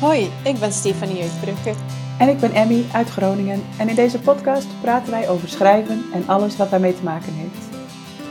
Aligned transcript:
Hoi, 0.00 0.30
ik 0.44 0.58
ben 0.58 0.72
Stefanie 0.72 1.22
uit 1.22 1.76
En 2.18 2.28
ik 2.28 2.38
ben 2.38 2.52
Emmy 2.52 2.84
uit 2.92 3.08
Groningen. 3.08 3.62
En 3.78 3.88
in 3.88 3.94
deze 3.94 4.20
podcast 4.20 4.80
praten 4.80 5.10
wij 5.10 5.28
over 5.28 5.48
schrijven 5.48 6.02
en 6.12 6.28
alles 6.28 6.56
wat 6.56 6.70
daarmee 6.70 6.94
te 6.94 7.02
maken 7.02 7.32
heeft. 7.32 7.68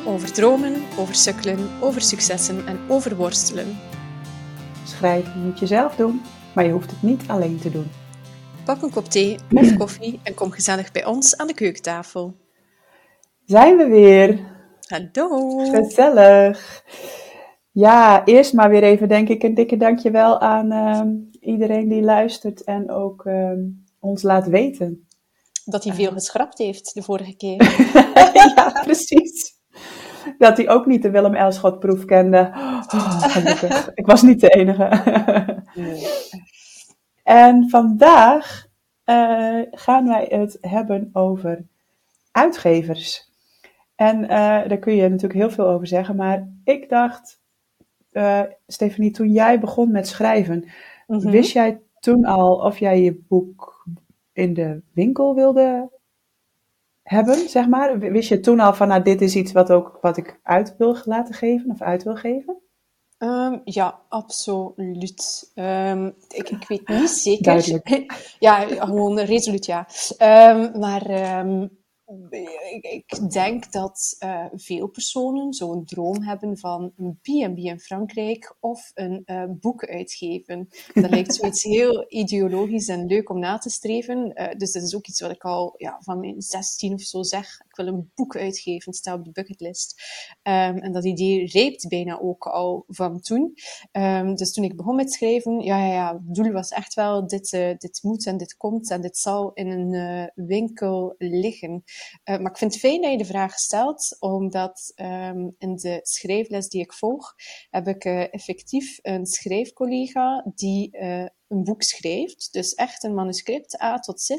Over 0.08 0.34
dromen, 0.34 0.74
over 0.98 1.16
sukkelen, 1.16 1.70
over 1.82 2.02
successen 2.02 2.68
en 2.68 2.80
over 2.88 3.16
worstelen. 3.16 3.78
Schrijven 4.84 5.42
moet 5.46 5.60
je 5.60 5.66
zelf 5.66 5.96
doen, 5.96 6.21
maar 6.56 6.66
je 6.66 6.71
hoeft 6.71 6.92
het 6.92 7.02
niet 7.02 7.24
alleen 7.28 7.60
te 7.60 7.72
doen. 7.72 7.88
Pak 8.66 8.82
een 8.82 8.92
kop 8.92 9.06
thee 9.06 9.38
of 9.54 9.78
koffie 9.78 10.20
en 10.24 10.34
kom 10.34 10.52
gezellig 10.52 10.92
bij 10.92 11.06
ons 11.06 11.38
aan 11.38 11.48
de 11.48 11.54
keukentafel. 11.54 12.36
Zijn 13.46 13.78
we 13.78 13.88
weer? 13.88 14.40
Hallo! 14.88 15.57
Gezellig! 15.57 16.84
Ja, 17.71 18.26
eerst 18.26 18.54
maar 18.54 18.70
weer 18.70 18.84
even 18.84 19.07
denk 19.07 19.29
ik 19.29 19.43
een 19.43 19.54
dikke 19.54 19.78
dankjewel 19.78 20.40
aan 20.40 20.71
ehm, 20.71 21.07
iedereen 21.42 21.88
die 21.88 22.02
luistert 22.02 22.64
en 22.64 22.92
ook 22.92 23.25
ehm, 23.25 23.60
ons 24.00 24.21
laat 24.21 24.48
weten. 24.48 25.07
Dat 25.65 25.84
hij 25.84 25.93
veel 25.93 26.12
geschrapt 26.12 26.57
heeft 26.57 26.93
de 26.93 27.04
vorige 27.04 27.36
keer. 27.36 27.64
ja, 28.56 28.82
precies. 28.84 29.57
Dat 30.38 30.57
hij 30.57 30.70
ook 30.70 30.86
niet 30.86 31.02
de 31.02 31.10
Willem 31.10 31.36
Elschot 31.36 31.79
proef 31.79 32.06
kende. 32.06 32.52
Oh, 32.53 33.22
gelukkig. 33.22 33.92
ik 33.94 34.06
was 34.06 34.22
niet 34.22 34.39
de 34.39 34.50
enige. 34.50 34.86
En 37.23 37.70
vandaag 37.70 38.67
uh, 39.06 39.62
gaan 39.72 40.08
wij 40.08 40.26
het 40.30 40.58
hebben 40.62 41.09
over 41.14 41.66
uitgevers. 42.31 43.31
En 43.95 44.23
uh, 44.23 44.30
daar 44.30 44.78
kun 44.78 44.95
je 44.95 45.10
natuurlijk 45.10 45.40
heel 45.40 45.52
veel 45.52 45.67
over 45.67 45.88
zeggen, 45.88 46.16
maar 46.16 46.48
ik 46.64 46.90
dacht, 46.90 47.42
uh, 48.12 48.42
Stefanie, 48.67 49.12
toen 49.12 49.32
jij 49.32 49.60
begon 49.60 49.92
met 49.92 50.08
schrijven, 50.08 50.70
mhm. 51.18 51.30
wist 51.30 51.52
jij 51.52 51.82
toen 52.00 52.26
al 52.26 52.56
of 52.56 52.80
jij 52.80 53.02
je 53.02 53.24
boek 53.28 53.86
in 54.34 54.54
de 54.54 54.82
winkel 54.94 55.36
wilde 55.36 55.90
hebben, 57.04 57.50
zeg 57.50 57.68
maar? 57.68 58.00
Wist 58.00 58.30
je 58.30 58.40
toen 58.40 58.60
al 58.60 58.74
van, 58.74 58.88
nou, 58.88 59.04
dit 59.04 59.22
is 59.22 59.36
iets 59.36 59.52
wat, 59.52 59.72
ook, 59.72 59.98
wat 60.02 60.18
ik 60.18 60.40
uit 60.44 60.76
wil 60.78 60.98
laten 61.04 61.34
geven 61.34 61.72
of 61.72 61.82
uit 61.82 62.04
wil 62.04 62.16
geven? 62.16 62.62
Um, 63.18 63.62
ja, 63.64 64.00
absoluut. 64.10 65.52
Um, 65.56 66.16
ik, 66.28 66.50
ik 66.50 66.68
weet 66.68 66.88
niet 66.88 67.10
zeker. 67.28 67.82
ja, 68.40 68.60
gewoon 68.68 69.20
resoluut 69.20 69.66
ja. 69.66 69.88
Um, 70.54 70.80
maar 70.80 71.10
ik 72.82 73.32
denk 73.32 73.72
dat 73.72 74.16
uh, 74.24 74.46
veel 74.54 74.88
personen 74.88 75.54
zo'n 75.54 75.86
droom 75.86 76.22
hebben 76.22 76.58
van 76.58 76.94
een 76.98 77.20
B&B 77.22 77.58
in 77.58 77.80
Frankrijk 77.80 78.56
of 78.60 78.92
een 78.94 79.22
uh, 79.26 79.44
boek 79.48 79.86
uitgeven. 79.86 80.70
Dat 80.94 81.10
lijkt 81.10 81.36
zoiets 81.36 81.64
heel 81.78 82.06
ideologisch 82.08 82.88
en 82.88 83.06
leuk 83.06 83.30
om 83.30 83.40
na 83.40 83.58
te 83.58 83.70
streven. 83.70 84.32
Uh, 84.36 84.48
dus 84.58 84.72
dat 84.72 84.84
is 84.84 84.96
ook 84.96 85.08
iets 85.08 85.22
wat 85.22 85.32
ik 85.32 85.44
al 85.44 85.74
ja, 85.78 85.98
van 86.02 86.20
mijn 86.20 86.42
16 86.42 86.94
of 86.94 87.02
zo 87.02 87.24
zeg. 87.24 87.62
Wil 87.80 87.88
een 87.88 88.12
boek 88.16 88.36
uitgeven, 88.36 88.94
stel 88.94 89.16
op 89.16 89.24
de 89.24 89.32
bucketlist. 89.32 90.02
Um, 90.44 90.78
en 90.78 90.92
dat 90.92 91.06
idee 91.06 91.46
reept 91.46 91.88
bijna 91.88 92.20
ook 92.20 92.48
al 92.48 92.84
van 92.88 93.20
toen. 93.20 93.54
Um, 93.92 94.36
dus 94.36 94.54
toen 94.54 94.64
ik 94.64 94.76
begon 94.76 94.96
met 94.96 95.14
schrijven, 95.14 95.60
ja, 95.60 95.86
ja, 95.86 95.94
ja, 95.94 96.14
het 96.14 96.36
doel 96.36 96.52
was 96.52 96.70
echt 96.70 96.94
wel, 96.94 97.28
dit, 97.28 97.50
dit 97.52 98.00
moet 98.02 98.26
en 98.26 98.38
dit 98.38 98.58
komt 98.58 98.92
en 98.92 99.02
dit 99.02 99.18
zal 99.18 99.52
in 99.54 99.68
een 99.68 100.32
winkel 100.36 101.16
liggen. 101.18 101.84
Uh, 102.30 102.38
maar 102.38 102.52
ik 102.52 102.58
vind 102.58 102.72
het 102.74 102.82
fijn 102.82 103.02
dat 103.02 103.12
je 103.12 103.18
de 103.18 103.26
vraag 103.26 103.54
stelt, 103.54 104.18
omdat 104.20 104.94
um, 104.96 105.56
in 105.58 105.76
de 105.76 106.00
schrijfles 106.04 106.68
die 106.68 106.82
ik 106.82 106.94
volg, 106.94 107.36
heb 107.70 107.88
ik 107.88 108.06
effectief 108.06 109.00
een 109.02 109.26
schrijfcollega 109.26 110.45
die 110.56 110.98
een 111.49 111.64
boek 111.64 111.83
schrijft. 111.83 112.49
Dus 112.52 112.73
echt 112.73 113.04
een 113.04 113.14
manuscript, 113.14 113.82
A 113.82 113.99
tot 113.99 114.21
Z. 114.21 114.30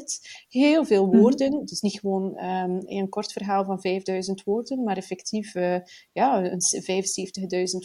Heel 0.47 0.85
veel 0.85 1.07
mhm. 1.07 1.17
woorden. 1.17 1.65
Dus 1.65 1.81
niet 1.81 1.99
gewoon 1.99 2.43
um, 2.43 2.81
een 2.85 3.09
kort 3.09 3.31
verhaal 3.31 3.63
van 3.63 3.81
5000 3.81 4.43
woorden, 4.43 4.83
maar 4.83 4.97
effectief 4.97 5.55
uh, 5.55 5.77
ja, 6.11 6.49
75.000 6.49 6.57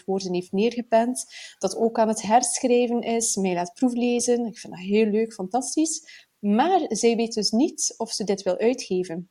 woorden 0.04 0.34
heeft 0.34 0.53
neergepend. 0.53 1.25
Dat 1.59 1.76
ook 1.76 1.98
aan 1.98 2.09
het 2.09 2.22
herschrijven 2.22 3.00
is, 3.00 3.36
mij 3.36 3.54
laat 3.54 3.75
proeflezen. 3.75 4.47
Ik 4.47 4.59
vind 4.59 4.72
dat 4.72 4.82
heel 4.82 5.06
leuk, 5.06 5.32
fantastisch. 5.32 6.26
Maar 6.38 6.81
zij 6.88 7.16
weet 7.16 7.34
dus 7.34 7.50
niet 7.50 7.94
of 7.97 8.12
ze 8.12 8.25
dit 8.25 8.42
wil 8.42 8.59
uitgeven. 8.59 9.31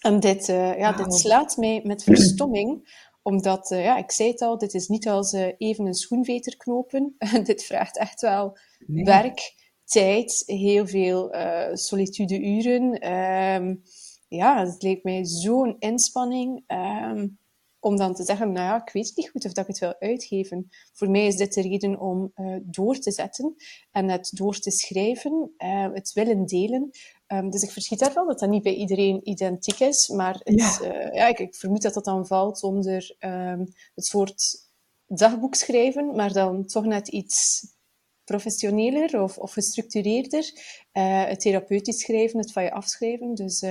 En 0.00 0.20
dit, 0.20 0.48
uh, 0.48 0.78
ja, 0.78 0.92
dit 0.92 1.14
slaat 1.14 1.56
mij 1.56 1.80
met 1.84 2.02
verstomming, 2.04 2.88
omdat, 3.22 3.70
uh, 3.70 3.84
ja, 3.84 3.98
ik 3.98 4.10
zei 4.10 4.30
het 4.30 4.40
al, 4.40 4.58
dit 4.58 4.74
is 4.74 4.88
niet 4.88 5.08
als 5.08 5.32
uh, 5.32 5.48
even 5.58 5.86
een 5.86 5.94
schoenveter 5.94 6.56
knopen. 6.56 7.16
dit 7.44 7.64
vraagt 7.64 7.98
echt 7.98 8.20
wel 8.20 8.58
nee. 8.86 9.04
werk, 9.04 9.54
tijd, 9.84 10.42
heel 10.46 10.86
veel 10.86 11.34
solitude-uren. 11.72 13.12
Um, 13.12 13.82
ja, 14.28 14.66
het 14.66 14.82
leek 14.82 15.02
mij 15.02 15.24
zo'n 15.24 15.76
inspanning. 15.78 16.64
Um, 16.66 17.38
om 17.82 17.96
dan 17.96 18.14
te 18.14 18.24
zeggen, 18.24 18.52
nou 18.52 18.66
ja, 18.66 18.82
ik 18.84 18.92
weet 18.92 19.12
niet 19.14 19.30
goed 19.30 19.44
of 19.44 19.52
dat 19.52 19.68
ik 19.68 19.70
het 19.70 19.78
wil 19.78 19.94
uitgeven. 19.98 20.68
Voor 20.92 21.10
mij 21.10 21.26
is 21.26 21.36
dit 21.36 21.54
de 21.54 21.62
reden 21.62 22.00
om 22.00 22.32
uh, 22.34 22.56
door 22.62 22.98
te 22.98 23.10
zetten 23.10 23.54
en 23.90 24.08
het 24.08 24.30
door 24.34 24.58
te 24.58 24.70
schrijven, 24.70 25.54
uh, 25.58 25.92
het 25.92 26.12
willen 26.12 26.46
delen. 26.46 26.90
Um, 27.26 27.50
dus 27.50 27.62
ik 27.62 27.70
verschiet 27.70 27.98
daarvan 27.98 28.26
dat 28.26 28.38
dat 28.38 28.48
niet 28.48 28.62
bij 28.62 28.74
iedereen 28.74 29.28
identiek 29.28 29.78
is, 29.78 30.08
maar 30.08 30.40
het, 30.42 30.78
ja. 30.82 31.06
Uh, 31.08 31.14
ja 31.14 31.26
ik, 31.26 31.38
ik, 31.38 31.54
vermoed 31.54 31.82
dat 31.82 31.94
dat 31.94 32.04
dan 32.04 32.26
valt 32.26 32.62
onder 32.62 33.16
um, 33.18 33.66
het 33.94 34.04
soort 34.04 34.56
dagboek 35.06 35.54
schrijven, 35.54 36.16
maar 36.16 36.32
dan 36.32 36.66
toch 36.66 36.84
net 36.84 37.08
iets 37.08 37.66
professioneler 38.24 39.22
of, 39.22 39.38
of 39.38 39.52
gestructureerder. 39.52 40.50
het 40.92 41.40
therapeutisch 41.40 42.00
schrijven, 42.00 42.38
het 42.38 42.52
van 42.52 42.62
je 42.62 42.72
afschrijven. 42.72 43.34
Dus 43.34 43.64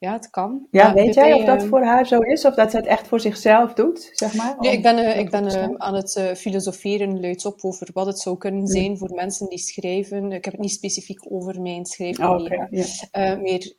ja, 0.00 0.12
het 0.12 0.30
kan. 0.30 0.66
Ja, 0.70 0.94
weet 0.94 1.14
jij 1.14 1.34
of 1.34 1.44
dat 1.44 1.64
voor 1.64 1.82
haar 1.82 2.06
zo 2.06 2.18
is? 2.18 2.44
Of 2.44 2.54
dat 2.54 2.70
ze 2.70 2.76
het 2.76 2.86
echt 2.86 3.08
voor 3.08 3.20
zichzelf 3.20 3.72
doet, 3.72 4.10
zeg 4.12 4.34
maar? 4.34 4.56
Nee, 4.58 4.72
ik 4.72 4.82
ben, 4.82 4.98
uh, 4.98 5.18
ik 5.18 5.30
ben 5.30 5.44
uh, 5.44 5.68
aan 5.76 5.94
het 5.94 6.32
filosoferen 6.36 7.20
luidop 7.20 7.64
over 7.64 7.88
wat 7.92 8.06
het 8.06 8.18
zou 8.18 8.36
kunnen 8.36 8.66
zijn 8.66 8.98
voor 8.98 9.14
mensen 9.14 9.48
die 9.48 9.58
schrijven. 9.58 10.32
Ik 10.32 10.44
heb 10.44 10.52
het 10.52 10.62
niet 10.62 10.72
specifiek 10.72 11.32
over 11.32 11.60
mijn 11.60 11.86
schrijfcollega. 11.86 12.54
Oh, 12.54 12.62
okay, 13.10 13.36
meer, 13.36 13.74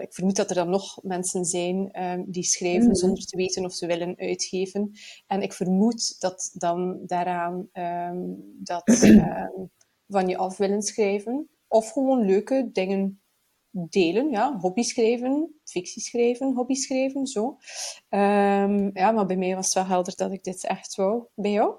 ik 0.00 0.14
vermoed 0.14 0.36
dat 0.36 0.48
er 0.48 0.56
dan 0.56 0.70
nog 0.70 0.98
mensen 1.02 1.44
zijn 1.44 1.90
ehm, 1.90 2.22
die 2.26 2.44
schrijven 2.44 2.88
mm. 2.88 2.94
zonder 2.94 3.24
te 3.24 3.36
weten 3.36 3.64
of 3.64 3.72
ze 3.72 3.86
willen 3.86 4.14
uitgeven. 4.16 4.90
En 5.26 5.42
ik 5.42 5.52
vermoed 5.52 6.20
dat 6.20 6.50
dan 6.54 6.98
daaraan 7.06 7.68
um, 7.72 8.54
dat 8.62 9.02
um, 9.02 9.70
van 10.08 10.28
je 10.28 10.36
af 10.36 10.56
willen 10.56 10.82
schrijven. 10.82 11.48
Of 11.68 11.90
gewoon 11.90 12.26
leuke 12.26 12.68
dingen 12.72 13.20
delen, 13.88 14.30
ja, 14.30 14.56
hobby 14.58 14.82
schrijven, 14.82 15.54
fictie 15.64 16.02
schrijven, 16.02 16.54
hobby 16.54 16.74
schrijven, 16.74 17.26
zo. 17.26 17.56
Um, 18.10 18.90
ja, 18.92 19.10
maar 19.10 19.26
bij 19.26 19.36
mij 19.36 19.54
was 19.54 19.64
het 19.64 19.74
wel 19.74 19.86
helder 19.86 20.16
dat 20.16 20.32
ik 20.32 20.44
dit 20.44 20.66
echt 20.66 20.94
wou. 20.94 21.24
Bij 21.34 21.50
jou? 21.50 21.74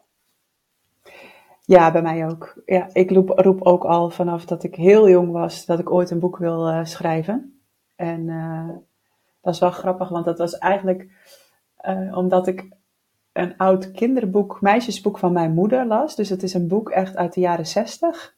Ja, 1.62 1.92
bij 1.92 2.02
mij 2.02 2.26
ook. 2.26 2.62
Ja, 2.66 2.90
ik 2.94 3.12
roep, 3.12 3.30
roep 3.30 3.62
ook 3.62 3.86
al 3.86 4.10
vanaf 4.10 4.46
dat 4.46 4.64
ik 4.64 4.76
heel 4.76 5.10
jong 5.10 5.32
was 5.32 5.66
dat 5.66 5.80
ik 5.80 5.92
ooit 5.92 6.10
een 6.10 6.20
boek 6.20 6.38
wil 6.38 6.70
uh, 6.70 6.86
schrijven. 6.86 7.62
En 7.96 8.28
uh, 8.28 8.70
dat 9.42 9.54
is 9.54 9.60
wel 9.60 9.72
grappig, 9.72 10.10
want 10.10 10.26
dat 10.26 10.38
was 10.38 10.58
eigenlijk 10.58 11.08
uh, 11.82 12.18
omdat 12.18 12.48
ik 12.48 12.70
een 13.34 13.58
oud 13.58 13.92
kinderboek, 13.92 14.62
meisjesboek 14.62 15.18
van 15.18 15.32
mijn 15.34 15.54
moeder 15.54 15.86
las. 15.86 16.16
Dus 16.16 16.30
het 16.30 16.44
is 16.44 16.54
een 16.54 16.68
boek 16.68 16.90
echt 16.90 17.16
uit 17.16 17.34
de 17.34 17.40
jaren 17.40 17.68
zestig. 17.68 18.37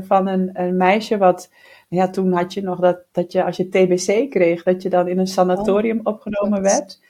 Van 0.00 0.26
een, 0.26 0.50
een 0.52 0.76
meisje 0.76 1.18
wat 1.18 1.50
ja, 1.94 2.10
toen 2.10 2.32
had 2.32 2.54
je 2.54 2.62
nog 2.62 2.78
dat, 2.78 2.98
dat 3.12 3.32
je 3.32 3.44
als 3.44 3.56
je 3.56 3.68
TBC 3.68 4.30
kreeg, 4.30 4.62
dat 4.62 4.82
je 4.82 4.88
dan 4.88 5.08
in 5.08 5.18
een 5.18 5.26
sanatorium 5.26 6.00
oh, 6.02 6.14
opgenomen 6.14 6.62
werd. 6.62 7.00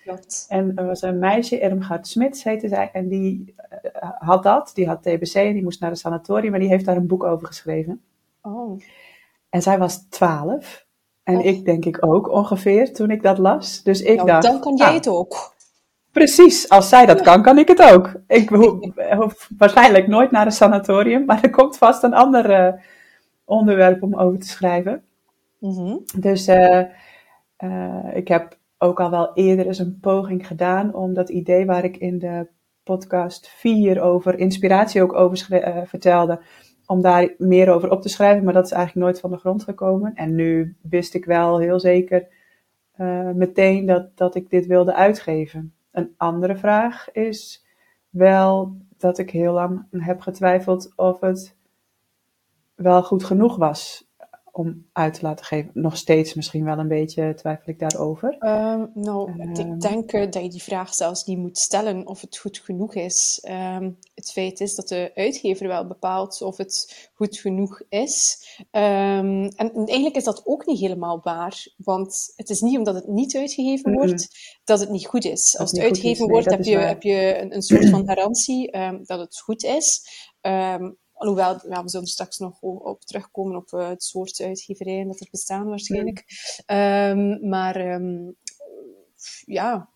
En 0.48 0.72
er 0.74 0.86
was 0.86 1.02
een 1.02 1.18
meisje, 1.18 1.60
Irmgard 1.60 2.06
Smits 2.06 2.44
heette 2.44 2.68
zij, 2.68 2.90
en 2.92 3.08
die 3.08 3.54
uh, 4.02 4.10
had 4.18 4.42
dat, 4.42 4.70
die 4.74 4.86
had 4.86 5.02
TBC 5.02 5.34
en 5.34 5.52
die 5.52 5.62
moest 5.62 5.80
naar 5.80 5.90
een 5.90 5.96
sanatorium 5.96 6.54
en 6.54 6.60
die 6.60 6.68
heeft 6.68 6.84
daar 6.84 6.96
een 6.96 7.06
boek 7.06 7.24
over 7.24 7.46
geschreven. 7.46 8.02
Oh. 8.42 8.80
En 9.48 9.62
zij 9.62 9.78
was 9.78 9.96
twaalf. 10.08 10.86
En 11.22 11.36
oh. 11.36 11.44
ik 11.44 11.64
denk 11.64 11.84
ik 11.84 12.06
ook 12.06 12.30
ongeveer 12.30 12.92
toen 12.92 13.10
ik 13.10 13.22
dat 13.22 13.38
las. 13.38 13.82
Dus 13.82 14.02
ik 14.02 14.16
nou, 14.16 14.26
dacht. 14.26 14.42
Dan 14.42 14.60
kan 14.60 14.76
jij 14.76 14.88
ah, 14.88 14.94
het 14.94 15.08
ook. 15.08 15.53
Precies, 16.14 16.68
als 16.68 16.88
zij 16.88 17.06
dat 17.06 17.20
kan, 17.20 17.42
kan 17.42 17.58
ik 17.58 17.68
het 17.68 17.92
ook. 17.92 18.12
Ik 18.26 18.48
hoef, 19.18 19.50
waarschijnlijk 19.58 20.06
nooit 20.06 20.30
naar 20.30 20.46
een 20.46 20.52
sanatorium, 20.52 21.24
maar 21.24 21.42
er 21.42 21.50
komt 21.50 21.76
vast 21.76 22.02
een 22.02 22.14
andere 22.14 22.80
onderwerp 23.44 24.02
om 24.02 24.14
over 24.14 24.38
te 24.38 24.46
schrijven. 24.46 25.02
Mhm. 25.58 25.96
Dus 26.18 26.48
uh, 26.48 26.80
uh, 27.64 28.16
ik 28.16 28.28
heb 28.28 28.58
ook 28.78 29.00
al 29.00 29.10
wel 29.10 29.34
eerder 29.34 29.66
eens 29.66 29.78
een 29.78 29.98
poging 30.00 30.46
gedaan 30.46 30.94
om 30.94 31.14
dat 31.14 31.28
idee 31.28 31.66
waar 31.66 31.84
ik 31.84 31.96
in 31.96 32.18
de 32.18 32.46
podcast 32.82 33.48
4 33.48 34.00
over 34.02 34.38
inspiratie 34.38 35.02
ook 35.02 35.12
over 35.12 35.86
vertelde, 35.86 36.40
om 36.86 37.00
daar 37.00 37.34
meer 37.38 37.70
over 37.70 37.90
op 37.90 38.02
te 38.02 38.08
schrijven, 38.08 38.44
maar 38.44 38.54
dat 38.54 38.64
is 38.64 38.72
eigenlijk 38.72 39.06
nooit 39.06 39.20
van 39.20 39.30
de 39.30 39.36
grond 39.36 39.62
gekomen. 39.62 40.14
En 40.14 40.34
nu 40.34 40.76
wist 40.80 41.14
ik 41.14 41.24
wel 41.24 41.58
heel 41.58 41.80
zeker 41.80 42.26
meteen 43.34 43.86
dat, 43.86 44.16
dat 44.16 44.34
ik 44.34 44.50
dit 44.50 44.66
wilde 44.66 44.94
uitgeven. 44.94 45.74
Een 45.94 46.14
andere 46.16 46.56
vraag 46.56 47.12
is 47.12 47.66
wel 48.10 48.76
dat 48.96 49.18
ik 49.18 49.30
heel 49.30 49.52
lang 49.52 49.86
heb 49.90 50.20
getwijfeld 50.20 50.92
of 50.96 51.20
het 51.20 51.56
wel 52.74 53.02
goed 53.02 53.24
genoeg 53.24 53.56
was 53.56 54.12
om 54.56 54.86
uit 54.92 55.14
te 55.14 55.22
laten 55.22 55.44
geven. 55.44 55.70
Nog 55.74 55.96
steeds 55.96 56.34
misschien 56.34 56.64
wel 56.64 56.78
een 56.78 56.88
beetje 56.88 57.34
twijfel 57.34 57.72
ik 57.72 57.78
daarover. 57.78 58.36
Ehm, 58.38 58.86
nou, 58.94 59.32
ik 59.32 59.58
Ehm. 59.58 59.78
denk 59.78 60.12
eh, 60.12 60.30
dat 60.30 60.42
je 60.42 60.48
die 60.48 60.62
vraag 60.62 60.94
zelfs 60.94 61.24
niet 61.24 61.38
moet 61.38 61.58
stellen 61.58 62.06
of 62.06 62.20
het 62.20 62.36
goed 62.38 62.58
genoeg 62.58 62.94
is. 62.94 63.38
Ehm, 63.42 63.90
het 64.14 64.32
feit 64.32 64.60
is 64.60 64.74
dat 64.74 64.88
de 64.88 65.10
uitgever 65.14 65.68
wel 65.68 65.86
bepaalt 65.86 66.42
of 66.42 66.56
het 66.56 67.08
goed 67.14 67.38
genoeg 67.38 67.82
is. 67.88 68.44
En, 68.70 69.52
en 69.56 69.72
eigenlijk 69.74 70.16
is 70.16 70.24
dat 70.24 70.42
ook 70.44 70.66
niet 70.66 70.80
helemaal 70.80 71.20
waar, 71.22 71.66
want 71.76 72.32
het 72.36 72.50
is 72.50 72.60
niet 72.60 72.78
omdat 72.78 72.94
het 72.94 73.08
niet 73.08 73.36
uitgegeven 73.36 73.92
wordt 73.92 74.28
dat 74.64 74.80
het 74.80 74.90
niet 74.90 75.06
goed 75.06 75.24
is. 75.24 75.58
Als 75.58 75.70
het 75.70 75.78
is, 75.80 75.84
uitgegeven 75.86 76.24
nee, 76.24 76.32
wordt, 76.32 76.50
heb 76.50 76.64
je, 76.64 76.76
waar. 76.76 76.88
heb 76.88 77.02
je 77.02 77.38
een, 77.40 77.54
een 77.54 77.62
soort 77.62 77.88
van 77.88 78.06
garantie 78.06 78.70
dat 79.04 79.18
het 79.18 79.40
goed 79.40 79.64
is. 79.64 80.02
Alhoewel, 81.14 81.60
ja, 81.68 81.82
we 81.82 81.88
zullen 81.88 82.06
straks 82.06 82.38
nog 82.38 82.60
op 82.60 83.00
terugkomen 83.04 83.56
op 83.56 83.72
eh, 83.72 83.88
het 83.88 84.02
soort 84.02 84.40
uitgeverijen 84.40 85.06
dat 85.06 85.20
er 85.20 85.28
bestaan 85.30 85.68
waarschijnlijk. 85.68 86.24
Ehm, 86.66 87.48
maar 87.48 87.76
ehm, 87.76 88.30
ja, 89.44 89.88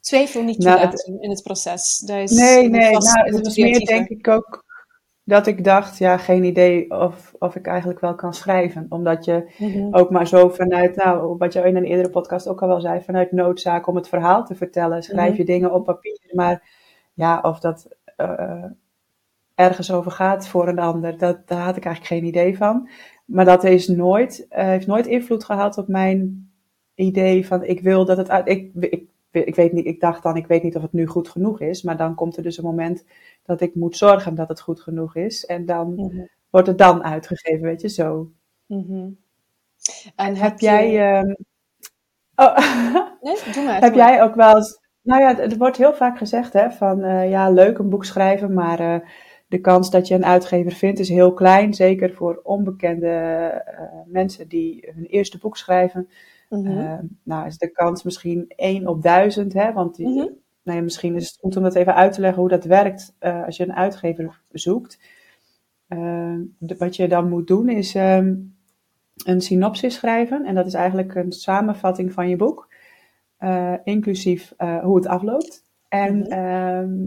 twijfel 0.00 0.42
niet 0.42 0.58
Nou, 0.58 0.92
in 1.20 1.30
het 1.30 1.42
proces. 1.42 1.98
Dat 1.98 2.16
is 2.18 2.30
Nee, 2.30 2.68
nee, 2.68 2.92
vast 2.92 3.14
nou, 3.14 3.34
het 3.34 3.44
was 3.44 3.56
meer 3.56 3.86
denk 3.86 4.08
ik 4.08 4.28
ook 4.28 4.66
dat 5.24 5.46
ik 5.46 5.64
dacht, 5.64 5.98
ja, 5.98 6.16
geen 6.18 6.44
idee 6.44 6.90
of, 6.90 7.34
of 7.38 7.56
ik 7.56 7.66
eigenlijk 7.66 8.00
wel 8.00 8.14
kan 8.14 8.34
schrijven. 8.34 8.86
Omdat 8.88 9.24
je 9.24 9.52
Mhm. 9.58 9.94
ook 9.94 10.10
maar 10.10 10.26
zo 10.26 10.48
vanuit, 10.48 10.96
nou, 10.96 11.36
wat 11.38 11.52
je 11.52 11.60
in 11.60 11.76
een 11.76 11.84
eerdere 11.84 12.10
podcast 12.10 12.48
ook 12.48 12.62
al 12.62 12.68
wel 12.68 12.80
zei, 12.80 13.00
vanuit 13.02 13.32
noodzaak 13.32 13.86
om 13.86 13.96
het 13.96 14.08
verhaal 14.08 14.44
te 14.44 14.54
vertellen, 14.54 15.02
schrijf 15.02 15.28
Mhm. 15.30 15.38
je 15.38 15.44
dingen 15.44 15.72
op 15.72 15.84
papier. 15.84 16.30
Maar 16.32 16.70
ja, 17.14 17.40
of 17.40 17.60
dat 17.60 17.88
eh, 18.16 18.64
ergens 19.58 19.92
over 19.92 20.10
gaat 20.10 20.48
voor 20.48 20.68
een 20.68 20.78
ander, 20.78 21.18
dat, 21.18 21.48
daar 21.48 21.60
had 21.64 21.76
ik 21.76 21.84
eigenlijk 21.84 22.14
geen 22.14 22.24
idee 22.30 22.56
van. 22.56 22.88
Maar 23.24 23.44
dat 23.44 23.64
is 23.64 23.88
nooit, 23.88 24.46
eh, 24.48 24.64
heeft 24.64 24.86
nooit 24.86 25.06
invloed 25.06 25.44
gehad 25.44 25.78
op 25.78 25.88
mijn 25.88 26.50
idee 26.94 27.46
van 27.46 27.64
ik 27.64 27.80
wil 27.80 28.04
dat 28.04 28.16
het 28.16 28.30
uit. 28.30 28.48
Ik, 28.48 28.70
ik, 28.74 29.04
ik 29.30 29.54
weet 29.54 29.72
niet, 29.72 29.86
ik 29.86 30.00
dacht 30.00 30.22
dan, 30.22 30.36
ik 30.36 30.46
weet 30.46 30.62
niet 30.62 30.76
of 30.76 30.82
het 30.82 30.92
nu 30.92 31.06
goed 31.06 31.28
genoeg 31.28 31.60
is. 31.60 31.82
Maar 31.82 31.96
dan 31.96 32.14
komt 32.14 32.36
er 32.36 32.42
dus 32.42 32.58
een 32.58 32.64
moment 32.64 33.04
dat 33.42 33.60
ik 33.60 33.74
moet 33.74 33.96
zorgen 33.96 34.34
dat 34.34 34.48
het 34.48 34.60
goed 34.60 34.80
genoeg 34.80 35.16
is. 35.16 35.46
En 35.46 35.66
dan 35.66 35.94
Mhm. 35.94 36.24
wordt 36.50 36.66
het 36.66 36.78
dan 36.78 37.04
uitgegeven, 37.04 37.62
weet 37.62 37.80
je, 37.80 37.88
zo. 37.88 38.30
Mhm. 38.66 39.08
En 40.16 40.36
Heb 40.36 40.58
jij. 40.58 41.12
ehm, 41.14 41.34
Oh, 42.36 42.56
Nee, 43.20 43.36
doe 43.54 43.64
maar. 43.64 43.80
heb 43.80 43.94
jij 43.94 44.22
ook 44.22 44.34
wel 44.34 44.56
eens. 44.56 44.80
Nou 45.02 45.22
ja, 45.22 45.38
er 45.38 45.56
wordt 45.58 45.76
heel 45.76 45.94
vaak 45.94 46.18
gezegd 46.18 46.52
hè, 46.52 46.70
van 46.70 47.02
eh, 47.02 47.30
ja, 47.30 47.50
leuk 47.50 47.78
een 47.78 47.88
boek 47.88 48.04
schrijven, 48.04 48.52
maar 48.54 48.80
eh, 48.80 49.00
de 49.48 49.58
kans 49.60 49.90
dat 49.90 50.08
je 50.08 50.14
een 50.14 50.24
uitgever 50.24 50.72
vindt 50.72 50.98
is 50.98 51.08
heel 51.08 51.32
klein. 51.32 51.74
Zeker 51.74 52.14
voor 52.14 52.40
onbekende 52.42 53.06
eh, 53.08 53.82
mensen 54.06 54.48
die 54.48 54.88
hun 54.94 55.04
eerste 55.04 55.38
boek 55.38 55.56
schrijven. 55.56 56.08
Mhm. 56.48 56.66
Eh, 56.78 56.98
nou 57.22 57.46
is 57.46 57.58
de 57.58 57.70
kans 57.70 58.02
misschien 58.02 58.44
1 58.56 58.86
op 58.86 59.02
1000, 59.02 59.52
hè, 59.52 59.72
want 59.72 59.96
die, 59.96 60.06
Mhm. 60.08 60.16
nou 60.62 60.78
ja, 60.78 60.80
misschien 60.82 61.14
is 61.14 61.26
het 61.28 61.38
goed 61.40 61.56
om 61.56 61.62
dat 61.62 61.74
even 61.74 61.94
uit 61.94 62.12
te 62.12 62.20
leggen 62.20 62.40
hoe 62.40 62.48
dat 62.50 62.64
werkt 62.64 63.14
eh, 63.18 63.44
als 63.44 63.56
je 63.56 63.62
een 63.64 63.74
uitgever 63.74 64.40
zoekt. 64.52 64.98
De- 66.58 66.74
wat 66.78 66.96
je 66.96 67.08
dan 67.08 67.28
moet 67.28 67.46
doen 67.46 67.68
is 67.68 67.94
ehm, 67.94 68.34
een 69.24 69.40
synopsis 69.40 69.94
schrijven. 69.94 70.44
En 70.44 70.54
dat 70.54 70.66
is 70.66 70.74
eigenlijk 70.74 71.14
een 71.14 71.32
samenvatting 71.32 72.12
van 72.12 72.28
je 72.28 72.36
boek, 72.36 72.68
inclusief 73.84 74.52
hoe 74.82 74.96
het 74.96 75.06
afloopt. 75.06 75.64
En 75.88 76.18
Mhm. 76.18 76.30
ehm, 76.32 77.06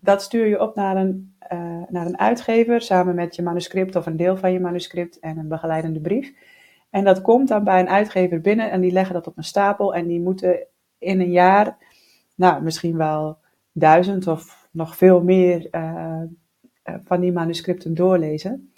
dat 0.00 0.22
stuur 0.22 0.46
je 0.46 0.60
op 0.60 0.74
naar 0.74 0.96
een, 0.96 1.34
eh, 1.38 1.82
naar 1.88 2.06
een 2.06 2.18
uitgever 2.18 2.80
samen 2.80 3.14
met 3.14 3.36
je 3.36 3.42
manuscript 3.42 3.96
of 3.96 4.06
een 4.06 4.16
deel 4.16 4.36
van 4.36 4.52
je 4.52 4.60
manuscript 4.60 5.18
en 5.18 5.38
een 5.38 5.48
begeleidende 5.48 6.00
brief. 6.00 6.32
En 6.90 7.04
dat 7.04 7.20
komt 7.20 7.48
dan 7.48 7.64
bij 7.64 7.80
een 7.80 7.88
uitgever 7.88 8.40
binnen 8.40 8.70
en 8.70 8.80
die 8.80 8.92
leggen 8.92 9.14
dat 9.14 9.26
op 9.26 9.36
een 9.36 9.44
stapel 9.44 9.94
en 9.94 10.06
die 10.06 10.20
moeten 10.20 10.66
in 10.98 11.20
een 11.20 11.30
jaar, 11.30 11.76
nou 12.34 12.62
misschien 12.62 12.96
wel 12.96 13.38
duizend 13.72 14.26
of 14.26 14.68
nog 14.70 14.96
veel 14.96 15.22
meer 15.22 15.68
eh, 15.70 16.22
eh, 16.82 16.94
van 17.04 17.20
die 17.20 17.32
manuscripten 17.32 17.94
doorlezen. 17.94 18.72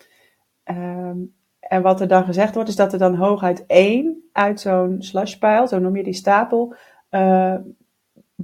Ehm, 0.62 1.16
en 1.60 1.82
wat 1.82 2.00
er 2.00 2.08
dan 2.08 2.24
gezegd 2.24 2.54
wordt, 2.54 2.68
is 2.68 2.76
dat 2.76 2.92
er 2.92 2.98
dan 2.98 3.14
hooguit 3.14 3.66
één 3.66 4.28
uit 4.32 4.60
zo'n 4.60 4.96
slushpile, 4.98 5.68
zo 5.68 5.78
noem 5.78 5.96
je 5.96 6.02
die 6.02 6.12
stapel, 6.12 6.74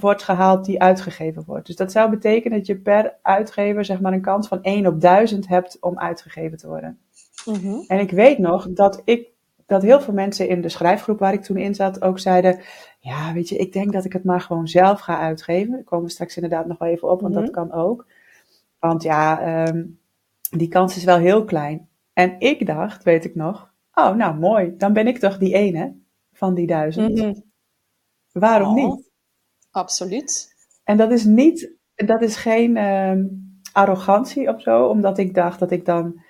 wordt 0.01 0.23
gehaald 0.23 0.65
die 0.65 0.81
uitgegeven 0.83 1.43
wordt. 1.47 1.67
Dus 1.67 1.77
dat 1.77 1.93
zou 1.93 2.11
betekenen 2.11 2.59
dat 2.59 2.67
je 2.67 2.77
per 2.77 3.15
uitgever 3.23 3.85
zeg 3.85 4.01
maar 4.01 4.13
een 4.13 4.21
kans 4.21 4.49
van 4.49 4.63
1 4.63 4.87
op 4.87 5.01
1000 5.01 5.49
hebt 5.49 5.77
om 5.81 5.99
uitgegeven 5.99 6.59
te 6.59 6.67
worden. 6.69 6.99
Mhm. 7.45 7.75
En 7.87 7.99
ik 7.99 8.11
weet 8.11 8.39
nog 8.39 8.69
dat 8.71 9.03
ik 9.05 9.29
dat 9.67 9.83
heel 9.83 10.01
veel 10.01 10.15
mensen 10.15 10.49
in 10.49 10.61
de 10.61 10.69
schrijfgroep 10.69 11.19
waar 11.19 11.33
ik 11.33 11.43
toen 11.43 11.57
in 11.57 11.75
zat 11.75 12.03
ook 12.03 12.19
zeiden: 12.19 12.61
Ja, 12.99 13.33
weet 13.33 13.49
je, 13.49 13.57
ik 13.57 13.73
denk 13.73 13.93
dat 13.93 14.05
ik 14.05 14.13
het 14.13 14.25
maar 14.25 14.41
gewoon 14.41 14.69
zelf 14.69 15.01
ga 15.01 15.19
uitgeven. 15.19 15.73
Daar 15.73 15.83
komen 15.85 16.05
we 16.07 16.11
straks 16.11 16.37
inderdaad 16.37 16.67
nog 16.67 16.79
wel 16.79 16.89
even 16.89 17.11
op, 17.11 17.21
want 17.21 17.35
Mhm. 17.35 17.43
dat 17.43 17.53
kan 17.53 17.73
ook. 17.73 18.07
Want 18.79 19.03
ja, 19.03 19.41
ehm, 19.41 19.85
die 20.51 20.69
kans 20.69 20.97
is 20.97 21.05
wel 21.05 21.19
heel 21.19 21.45
klein. 21.45 21.89
En 22.13 22.35
ik 22.39 22.67
dacht, 22.67 23.03
weet 23.05 23.25
ik 23.25 23.35
nog, 23.35 23.73
oh 23.95 24.15
nou 24.15 24.37
mooi, 24.39 24.75
dan 24.77 24.93
ben 24.93 25.07
ik 25.07 25.19
toch 25.19 25.39
die 25.39 25.55
ene 25.55 25.95
van 26.33 26.55
die 26.55 26.67
duizend. 26.67 27.19
Mhm. 27.19 27.35
Waarom 28.33 28.69
Oh. 28.69 28.75
niet? 28.75 29.08
Absoluut. 29.71 30.57
En 30.85 30.97
dat 30.97 31.11
is 31.11 31.25
niet, 31.25 31.73
dat 31.95 32.23
is 32.23 32.37
geen 32.37 32.77
ehm, 32.77 33.25
arrogantie 33.73 34.49
of 34.49 34.61
zo, 34.61 34.87
omdat 34.87 35.19
ik 35.19 35.35
dacht 35.35 35.59
dat 35.59 35.71
ik 35.71 35.85
dan, 35.85 36.21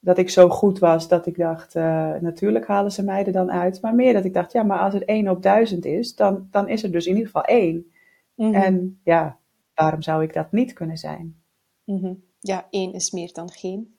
dat 0.00 0.18
ik 0.18 0.30
zo 0.30 0.48
goed 0.48 0.78
was, 0.78 1.08
dat 1.08 1.26
ik 1.26 1.36
dacht, 1.36 1.74
eh, 1.74 2.14
natuurlijk 2.20 2.66
halen 2.66 2.92
ze 2.92 3.02
mij 3.02 3.24
er 3.26 3.32
dan 3.32 3.50
uit. 3.52 3.80
Maar 3.80 3.94
meer 3.94 4.12
dat 4.12 4.24
ik 4.24 4.34
dacht, 4.34 4.52
ja, 4.52 4.62
maar 4.62 4.78
als 4.78 4.94
het 4.94 5.04
1 5.04 5.28
op 5.28 5.42
1000 5.42 5.84
is, 5.84 6.14
dan, 6.14 6.48
dan 6.50 6.68
is 6.68 6.82
er 6.82 6.92
dus 6.92 7.04
in 7.06 7.12
ieder 7.12 7.26
geval 7.26 7.44
één. 7.44 7.92
Mhm. 8.34 8.54
En 8.54 9.00
ja, 9.04 9.38
waarom 9.74 10.02
zou 10.02 10.22
ik 10.22 10.32
dat 10.32 10.52
niet 10.52 10.72
kunnen 10.72 10.96
zijn? 10.96 11.42
Mhm. 11.84 12.14
Ja, 12.40 12.66
één 12.70 12.92
is 12.92 13.10
meer 13.10 13.32
dan 13.32 13.50
geen. 13.50 13.96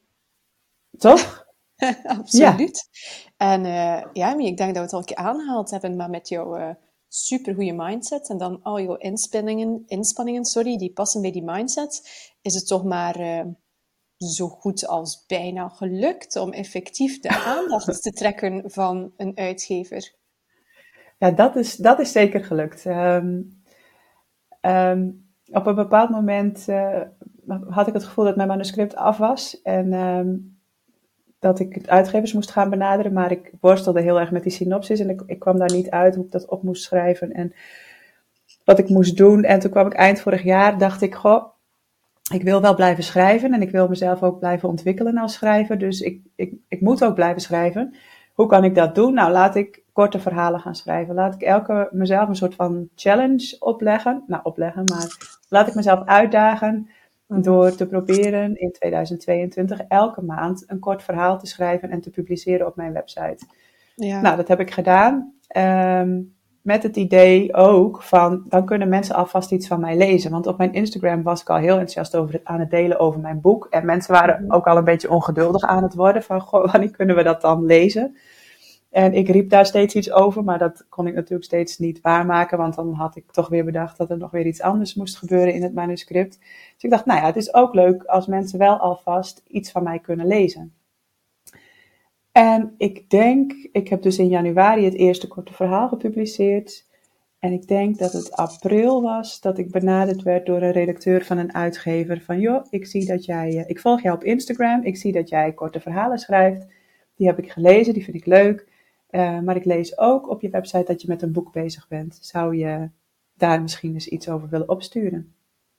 Toch? 0.98 1.46
Absoluut. 2.18 2.90
En 3.38 3.66
eh, 3.66 4.04
ja, 4.14 4.36
maar 4.36 4.46
ik 4.46 4.58
denk 4.58 4.76
dat 4.76 4.76
we 4.76 4.80
het 4.80 4.94
al 4.94 5.00
een 5.00 5.06
keer 5.06 5.16
aangehaald 5.16 5.72
hebben, 5.72 5.96
maar 5.96 6.10
met 6.10 6.30
jouw 6.30 6.56
eh 6.56 6.75
supergoeie 7.15 7.74
mindset 7.74 8.29
en 8.29 8.38
dan 8.38 8.60
al 8.63 8.81
jouw 8.81 8.95
inspanningen, 8.95 9.84
inspanningen 9.86 10.45
sorry, 10.45 10.77
die 10.77 10.93
passen 10.93 11.22
bij 11.22 11.31
die 11.31 11.43
mindset, 11.43 12.01
is 12.41 12.53
het 12.53 12.67
toch 12.67 12.84
maar 12.84 13.15
eh, 13.15 13.45
zo 14.17 14.48
goed 14.48 14.88
als 14.88 15.25
bijna 15.27 15.69
gelukt 15.69 16.36
om 16.36 16.51
effectief 16.51 17.19
de 17.19 17.29
aandacht 17.55 18.01
te 18.01 18.12
trekken 18.12 18.72
van 18.72 19.13
een 19.17 19.38
uitgever. 19.38 20.13
Ja, 21.17 21.31
dat 21.31 21.55
is, 21.55 21.75
dat 21.75 22.00
is 22.00 22.12
zeker 22.12 22.43
gelukt. 22.43 22.86
Ehm, 22.86 23.41
ehm, 24.62 25.12
op 25.45 25.65
een 25.65 25.75
bepaald 25.75 26.10
moment 26.10 26.67
eh, 26.67 27.01
had 27.69 27.88
ik 27.88 27.93
het 27.93 28.03
gevoel 28.03 28.25
dat 28.25 28.36
mijn 28.36 28.48
manuscript 28.48 28.95
af 28.95 29.17
was 29.17 29.62
en 29.62 29.93
ehm, 29.93 30.36
dat 31.46 31.60
ik 31.60 31.75
het 31.75 31.90
uitgevers 31.90 32.34
moest 32.34 32.52
gaan 32.52 32.70
benaderen, 32.70 33.14
maar 33.14 33.32
ik 33.32 33.52
worstelde 33.60 34.02
heel 34.02 34.20
erg 34.20 34.32
met 34.32 34.44
die 34.44 34.52
synopsis 34.52 35.00
en 35.00 35.10
ik, 35.10 35.22
ik 35.25 35.40
kwam 35.40 35.58
daar 35.58 35.72
niet 35.72 35.90
uit 35.90 36.16
hoe 36.16 36.25
ik 36.25 36.32
dat 36.32 36.48
op 36.48 36.64
moest 36.64 36.84
schrijven 36.84 37.32
en 37.32 37.54
wat 38.64 38.80
ik 38.80 38.90
moest 38.90 39.18
doen. 39.18 39.44
En 39.44 39.60
toen 39.60 39.72
kwam 39.72 39.86
ik 39.86 39.94
eind 39.94 40.22
vorig 40.22 40.44
jaar, 40.44 40.78
dacht 40.78 41.02
ik, 41.02 41.16
goh, 41.16 41.46
ik 42.34 42.44
wil 42.44 42.62
wel 42.62 42.75
blijven 42.75 43.04
schrijven 43.04 43.54
en 43.54 43.62
ik 43.62 43.72
wil 43.72 43.88
mezelf 43.88 44.24
ook 44.24 44.40
blijven 44.40 44.70
ontwikkelen 44.70 45.18
als 45.18 45.34
schrijver, 45.34 45.78
dus 45.78 46.00
ik, 46.02 46.22
ik, 46.36 46.54
ik 46.68 46.82
moet 46.82 47.04
ook 47.04 47.16
blijven 47.16 47.42
schrijven. 47.42 47.96
Hoe 48.34 48.48
kan 48.48 48.64
ik 48.64 48.75
dat 48.75 48.96
doen? 48.96 49.14
Nou, 49.14 49.32
laat 49.32 49.56
ik 49.56 49.84
korte 49.94 50.20
verhalen 50.20 50.60
gaan 50.60 50.75
schrijven. 50.75 51.16
Laat 51.16 51.34
ik 51.34 51.42
elke 51.42 51.90
mezelf 51.92 52.30
een 52.30 52.36
soort 52.36 52.56
van 52.56 52.90
challenge 52.96 53.56
opleggen. 53.60 54.24
Nou, 54.28 54.42
opleggen, 54.44 54.84
maar 54.84 55.40
laat 55.50 55.68
ik 55.68 55.75
mezelf 55.75 56.06
uitdagen 56.06 56.90
door 57.27 57.75
te 57.75 57.88
proberen 57.88 58.60
in 58.60 58.72
2022 58.72 59.82
elke 59.88 60.22
maand 60.22 60.63
een 60.67 60.79
kort 60.79 61.03
verhaal 61.03 61.39
te 61.39 61.46
schrijven 61.48 61.89
en 61.89 62.01
te 62.01 62.10
publiceren 62.10 62.67
op 62.67 62.75
mijn 62.75 62.94
website. 62.94 63.46
Ja. 63.96 64.22
Nou, 64.22 64.36
dat 64.36 64.48
heb 64.48 64.60
ik 64.60 64.72
gedaan. 64.72 65.34
Ehm, 65.48 66.22
met 66.62 66.84
het 66.84 66.96
idee 66.96 67.53
ook 67.53 68.03
van, 68.03 68.44
dan 68.48 68.65
kunnen 68.65 68.89
mensen 68.89 69.15
alvast 69.15 69.51
iets 69.51 69.67
van 69.67 69.79
mij 69.79 69.98
lezen. 69.98 70.32
Want 70.32 70.48
op 70.48 70.58
mijn 70.58 70.74
Instagram 70.74 71.24
was 71.24 71.41
ik 71.41 71.50
al 71.50 71.58
heel 71.58 71.70
enthousiast 71.70 72.15
over 72.15 72.34
het, 72.34 72.46
aan 72.46 72.60
het 72.60 72.70
delen 72.70 73.00
over 73.00 73.20
mijn 73.20 73.41
boek. 73.41 73.67
En 73.70 73.86
mensen 73.86 74.13
waren 74.13 74.44
Mhm. 74.44 74.53
ook 74.53 74.67
al 74.67 74.77
een 74.77 74.84
beetje 74.84 75.10
ongeduldig 75.10 75.62
aan 75.62 75.84
het 75.84 75.94
worden 75.94 76.24
van, 76.24 76.41
goh, 76.41 76.65
wanneer 76.72 76.91
kunnen 76.91 77.15
we 77.15 77.24
dat 77.24 77.41
dan 77.41 77.65
lezen? 77.65 78.17
En 78.96 79.14
ik 79.14 79.30
riep 79.30 79.50
daar 79.50 79.66
steeds 79.66 79.96
iets 79.96 80.12
over, 80.12 80.44
maar 80.44 80.58
dat 80.58 80.86
kon 80.90 81.08
ik 81.08 81.14
natuurlijk 81.14 81.44
steeds 81.44 81.78
niet 81.78 82.02
waarmaken. 82.02 82.58
Want 82.58 82.75
dan 82.75 82.94
had 82.94 83.16
ik 83.16 83.32
toch 83.32 83.50
weer 83.50 83.66
bedacht 83.66 83.98
dat 83.98 84.10
er 84.10 84.18
nog 84.18 84.32
weer 84.32 84.46
iets 84.46 84.62
anders 84.62 84.94
moest 84.94 85.18
gebeuren 85.18 85.54
in 85.54 85.64
het 85.64 85.74
manuscript. 85.74 86.40
Dus 86.74 86.84
ik 86.84 86.90
dacht, 86.90 87.06
nou 87.06 87.20
ja, 87.20 87.25
het 87.25 87.36
is 87.36 87.54
ook 87.54 87.74
leuk 87.74 88.04
als 88.04 88.28
mensen 88.28 88.60
wel 88.60 88.78
alvast 88.78 89.44
iets 89.48 89.72
van 89.72 89.84
mij 89.84 90.00
kunnen 90.00 90.28
lezen. 90.28 90.74
En 92.32 92.74
ik 92.78 93.10
denk, 93.10 93.54
ik 93.72 93.88
heb 93.88 94.02
dus 94.02 94.18
in 94.18 94.28
januari 94.28 94.86
het 94.86 94.96
eerste 94.96 95.28
korte 95.28 95.54
verhaal 95.54 95.88
gepubliceerd. 95.88 96.86
En 97.40 97.52
ik 97.52 97.68
denk 97.68 97.98
dat 97.98 98.12
het 98.12 98.32
april 98.32 99.02
was 99.02 99.42
dat 99.42 99.58
ik 99.58 99.72
benaderd 99.72 100.24
werd 100.24 100.46
door 100.46 100.62
een 100.62 100.72
redacteur 100.72 101.25
van 101.25 101.38
een 101.38 101.54
uitgever. 101.54 102.22
Van 102.22 102.40
joh, 102.40 102.66
ik 102.70 102.86
zie 102.86 103.06
dat 103.06 103.25
jij, 103.25 103.58
eh, 103.58 103.70
ik 103.70 103.80
volg 103.80 104.02
jou 104.02 104.16
op 104.16 104.24
Instagram, 104.24 104.84
ik 104.84 104.98
zie 104.98 105.12
dat 105.12 105.30
jij 105.30 105.54
korte 105.54 105.80
verhalen 105.80 106.18
schrijft. 106.18 106.66
Die 107.16 107.28
heb 107.28 107.40
ik 107.40 107.52
gelezen, 107.52 107.94
die 107.94 108.04
vind 108.04 108.18
ik 108.18 108.25
leuk. 108.25 108.74
Uh, 109.15 109.39
maar 109.39 109.55
ik 109.55 109.65
lees 109.65 109.98
ook 109.98 110.29
op 110.29 110.41
je 110.41 110.50
website 110.50 110.84
dat 110.84 111.01
je 111.01 111.07
met 111.07 111.22
een 111.22 111.31
boek 111.31 111.51
bezig 111.51 111.88
bent. 111.88 112.17
Zou 112.22 112.55
je 112.57 112.89
daar 113.34 113.62
misschien 113.62 113.93
eens 113.93 114.07
iets 114.07 114.29
over 114.29 114.50
willen 114.50 114.69
opsturen? 114.69 115.34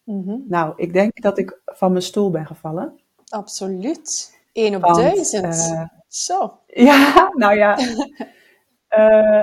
Mhm. 0.04 0.36
Nou, 0.48 0.72
ik 0.76 0.92
denk 0.92 1.22
dat 1.22 1.38
ik 1.38 1.60
van 1.64 1.90
mijn 1.90 2.02
stoel 2.02 2.30
ben 2.30 2.46
gevallen. 2.46 3.00
Absoluut. 3.28 4.38
1 4.52 4.74
op 4.74 4.82
Want, 4.82 4.96
duizend. 4.96 5.44
eh, 5.72 5.82
Zo. 6.08 6.58
Ja, 6.66 7.30
nou 7.34 7.54
ja. 7.56 7.78
Eh, 8.88 9.42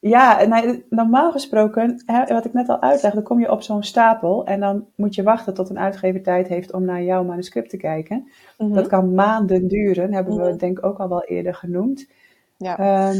ja, 0.00 0.44
nou, 0.46 0.84
normaal 0.90 1.32
gesproken, 1.32 2.02
hè, 2.06 2.34
wat 2.34 2.44
ik 2.44 2.52
net 2.52 2.68
al 2.68 2.80
uitleg, 2.82 3.12
dan 3.14 3.22
kom 3.22 3.40
je 3.40 3.50
op 3.50 3.62
zo'n 3.62 3.82
stapel 3.82 4.44
en 4.46 4.60
dan 4.60 4.86
moet 4.96 5.14
je 5.14 5.22
wachten 5.22 5.54
tot 5.54 5.68
een 5.70 5.78
uitgever 5.78 6.22
tijd 6.22 6.48
heeft 6.48 6.72
om 6.72 6.84
naar 6.84 7.02
jouw 7.02 7.24
manuscript 7.24 7.70
te 7.70 7.76
kijken. 7.76 8.28
Mhm. 8.58 8.72
Dat 8.72 8.86
kan 8.86 9.14
maanden 9.14 9.68
duren, 9.68 10.12
hebben 10.12 10.36
we 10.36 10.48
Mhm. 10.48 10.56
denk 10.56 10.78
ik 10.78 10.84
ook 10.84 10.98
al 10.98 11.08
wel 11.08 11.24
eerder 11.24 11.54
genoemd. 11.54 12.06
Ja. 12.58 12.78
Ehm, 12.78 13.16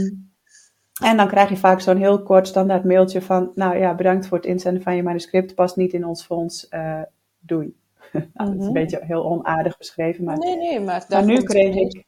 en 1.02 1.16
dan 1.16 1.28
krijg 1.28 1.48
je 1.48 1.56
vaak 1.56 1.80
zo'n 1.80 1.96
heel 1.96 2.22
kort 2.22 2.46
standaard 2.48 2.84
mailtje 2.84 3.22
van, 3.22 3.50
nou 3.54 3.76
ja, 3.78 3.94
bedankt 3.94 4.26
voor 4.26 4.36
het 4.36 4.46
inzenden 4.46 4.82
van 4.82 4.96
je 4.96 5.02
manuscript, 5.02 5.54
past 5.54 5.76
niet 5.76 5.92
in 5.92 6.04
ons 6.06 6.24
fonds, 6.24 6.68
eh, 6.68 7.02
doei. 7.38 7.76
nou, 8.12 8.24
dat 8.34 8.48
is 8.48 8.54
Mhm. 8.54 8.62
een 8.66 8.72
beetje 8.72 9.00
heel 9.02 9.24
onaardig 9.24 9.78
beschreven, 9.78 10.24
maar 10.24 10.38
Nee, 10.38 10.56
nee, 10.56 10.80
maar 10.80 11.04
maar 11.08 11.24
nu 11.24 11.42
kreeg 11.42 11.74
ik. 11.74 12.06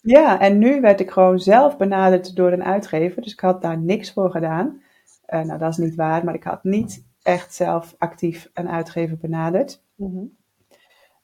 Ja, 0.00 0.40
en 0.40 0.58
nu 0.58 0.80
werd 0.80 1.00
ik 1.00 1.10
gewoon 1.10 1.38
zelf 1.40 1.76
benaderd 1.76 2.36
door 2.36 2.52
een 2.52 2.64
uitgever. 2.64 3.22
Dus 3.22 3.32
ik 3.32 3.40
had 3.40 3.62
daar 3.62 3.78
niks 3.78 4.12
voor 4.12 4.30
gedaan. 4.30 4.82
Eh, 5.24 5.40
nou, 5.42 5.58
dat 5.58 5.70
is 5.70 5.76
niet 5.76 5.94
waar, 5.94 6.24
maar 6.24 6.34
ik 6.34 6.42
had 6.44 6.64
niet 6.64 7.04
echt 7.22 7.54
zelf 7.54 7.94
actief 7.98 8.50
een 8.54 8.68
uitgever 8.68 9.16
benaderd. 9.18 9.82
Mhm. 9.94 10.24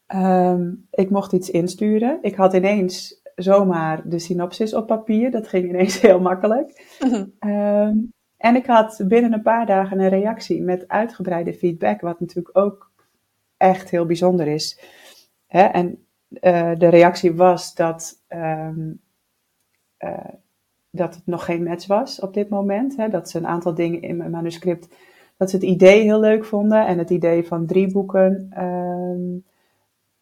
Ehm, 0.07 0.73
ik 0.91 1.11
mocht 1.11 1.33
iets 1.33 1.51
insturen. 1.51 2.19
Ik 2.23 2.35
had 2.35 2.55
ineens 2.55 3.21
zomaar 3.37 4.09
de 4.09 4.19
synopsis 4.19 4.75
op 4.75 4.87
papier. 4.87 5.31
Dat 5.31 5.49
ging 5.49 5.69
ineens 5.69 6.01
heel 6.07 6.21
makkelijk. 6.21 6.97
Mhm. 7.01 7.25
Ehm, 7.39 7.97
en 8.37 8.57
ik 8.57 8.67
had 8.67 9.03
binnen 9.09 9.33
een 9.33 9.43
paar 9.43 9.67
dagen 9.67 10.01
een 10.01 10.09
reactie 10.09 10.63
met 10.63 10.89
uitgebreide 10.89 11.55
feedback, 11.55 12.01
wat 12.01 12.21
natuurlijk 12.21 12.59
ook 12.59 12.91
echt 13.57 13.91
heel 13.91 14.07
bijzonder 14.07 14.47
is. 14.47 14.81
Hè? 15.47 15.63
En 15.63 16.07
eh, 16.41 16.73
de 16.79 16.89
reactie 16.89 17.35
was 17.35 17.75
dat, 17.75 18.23
ehm, 18.29 18.93
eh, 19.97 20.35
dat 20.91 21.15
het 21.15 21.27
nog 21.27 21.45
geen 21.45 21.63
match 21.63 21.87
was 21.87 22.21
op 22.21 22.35
dit 22.35 22.49
moment. 22.49 22.97
Hè? 22.97 23.09
Dat 23.09 23.31
ze 23.31 23.39
een 23.39 23.47
aantal 23.47 23.75
dingen 23.75 24.03
in 24.03 24.17
mijn 24.17 24.31
manuscript, 24.31 24.89
dat 25.37 25.51
ze 25.51 25.57
het 25.57 25.65
idee 25.65 26.03
heel 26.03 26.21
leuk 26.21 26.45
vonden 26.45 26.87
en 26.87 26.99
het 26.99 27.11
idee 27.11 27.47
van 27.47 27.67
drie 27.67 27.93
boeken. 27.93 28.47
ehm, 28.51 29.53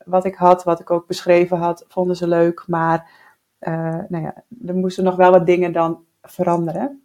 wat 0.04 0.24
ik 0.24 0.34
had, 0.34 0.64
wat 0.64 0.80
ik 0.80 0.90
ook 0.90 1.06
beschreven 1.06 1.58
had, 1.58 1.84
vonden 1.88 2.16
ze 2.16 2.26
leuk. 2.26 2.64
Maar 2.66 3.10
eh, 3.58 3.98
nou 4.08 4.22
ja, 4.22 4.44
er 4.66 4.74
moesten 4.74 5.04
nog 5.04 5.16
wel 5.16 5.30
wat 5.30 5.46
dingen 5.46 5.72
dan 5.72 6.04
veranderen. 6.22 7.02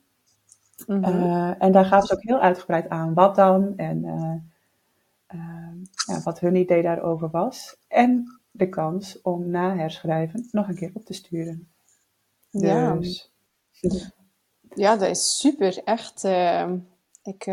Mhm. 0.88 1.04
Eh, 1.04 1.64
en 1.64 1.72
daar 1.72 1.86
gaven 1.86 2.08
ze 2.08 2.14
ook 2.14 2.24
heel 2.24 2.40
uitgebreid 2.40 2.90
aan 2.90 3.14
wat 3.14 3.36
dan 3.36 3.74
en 3.76 4.06
eh, 4.06 4.36
ja, 6.08 6.22
wat 6.24 6.40
hun 6.40 6.56
idee 6.56 6.82
daarover 6.82 7.30
was. 7.30 7.78
En 7.88 8.40
de 8.52 8.70
kans 8.70 9.22
om 9.22 9.50
na 9.50 9.76
herschrijven 9.76 10.48
nog 10.52 10.68
een 10.68 10.76
keer 10.76 10.92
op 10.94 11.06
te 11.06 11.14
sturen. 11.14 11.68
Ja. 12.50 12.94
Dus 12.94 13.32
ja, 14.76 14.96
dat 14.96 15.10
is 15.10 15.38
super. 15.38 15.84
Echt. 15.84 16.24
ik 17.24 17.46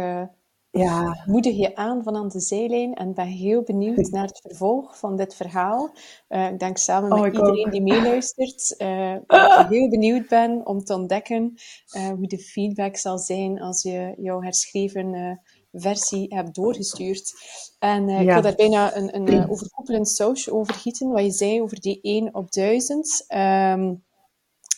ja, 0.75 1.17
moedig 1.27 1.57
je 1.57 1.77
aan 1.77 2.03
van 2.03 2.17
aan 2.17 2.29
de 2.29 2.41
zijlijn 2.41 2.95
en 2.95 3.15
ben 3.15 3.27
heel 3.27 3.63
benieuwd 3.63 4.11
naar 4.11 4.27
het 4.27 4.41
vervolg 4.41 4.99
van 4.99 5.17
dit 5.17 5.35
verhaal. 5.35 5.91
Eh, 6.29 6.47
ik 6.47 6.59
denk 6.59 6.79
samen 6.79 7.13
Oh, 7.13 7.21
met 7.21 7.33
iedereen 7.35 7.67
ook. 7.67 7.73
die 7.73 7.83
meeluistert, 7.83 8.77
eh, 8.77 9.17
dat 9.27 9.61
ik 9.61 9.67
heel 9.77 9.89
benieuwd 9.89 10.29
ben 10.29 10.67
om 10.67 10.85
te 10.85 10.95
ontdekken 10.95 11.55
eh, 11.91 12.09
hoe 12.09 12.27
de 12.27 12.39
feedback 12.39 12.97
zal 12.97 13.19
zijn 13.19 13.61
als 13.61 13.83
je 13.83 14.15
jouw 14.17 14.41
herschreven 14.43 15.41
versie 15.73 16.35
hebt 16.35 16.55
doorgestuurd. 16.55 17.33
En 17.79 18.09
ik 18.09 18.33
wil 18.33 18.43
daar 18.43 18.55
bijna 18.55 18.97
een, 18.97 19.17
een 19.17 19.49
overkoepelend 19.51 20.09
sausje 20.09 20.53
over 20.53 20.75
gieten, 20.75 21.09
wat 21.09 21.25
je 21.25 21.31
zei 21.31 21.63
over 21.63 21.81
die 21.81 21.99
1 22.03 22.35
op 22.35 22.51
1000. 22.51 23.25
Ehm, 23.27 23.95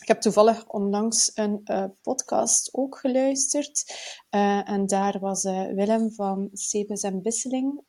ik 0.07 0.13
heb 0.13 0.21
toevallig 0.21 0.67
onlangs 0.67 1.31
een 1.33 1.61
eh, 1.63 1.83
podcast 2.01 2.69
ook 2.73 2.97
geluisterd. 2.97 3.83
Eh, 4.29 4.69
en 4.69 4.87
daar 4.87 5.19
was 5.19 5.43
eh, 5.43 5.67
Willem 5.67 6.11
van 6.11 6.49
Sebes 6.53 7.01
en 7.01 7.21
Bisseling 7.21 7.81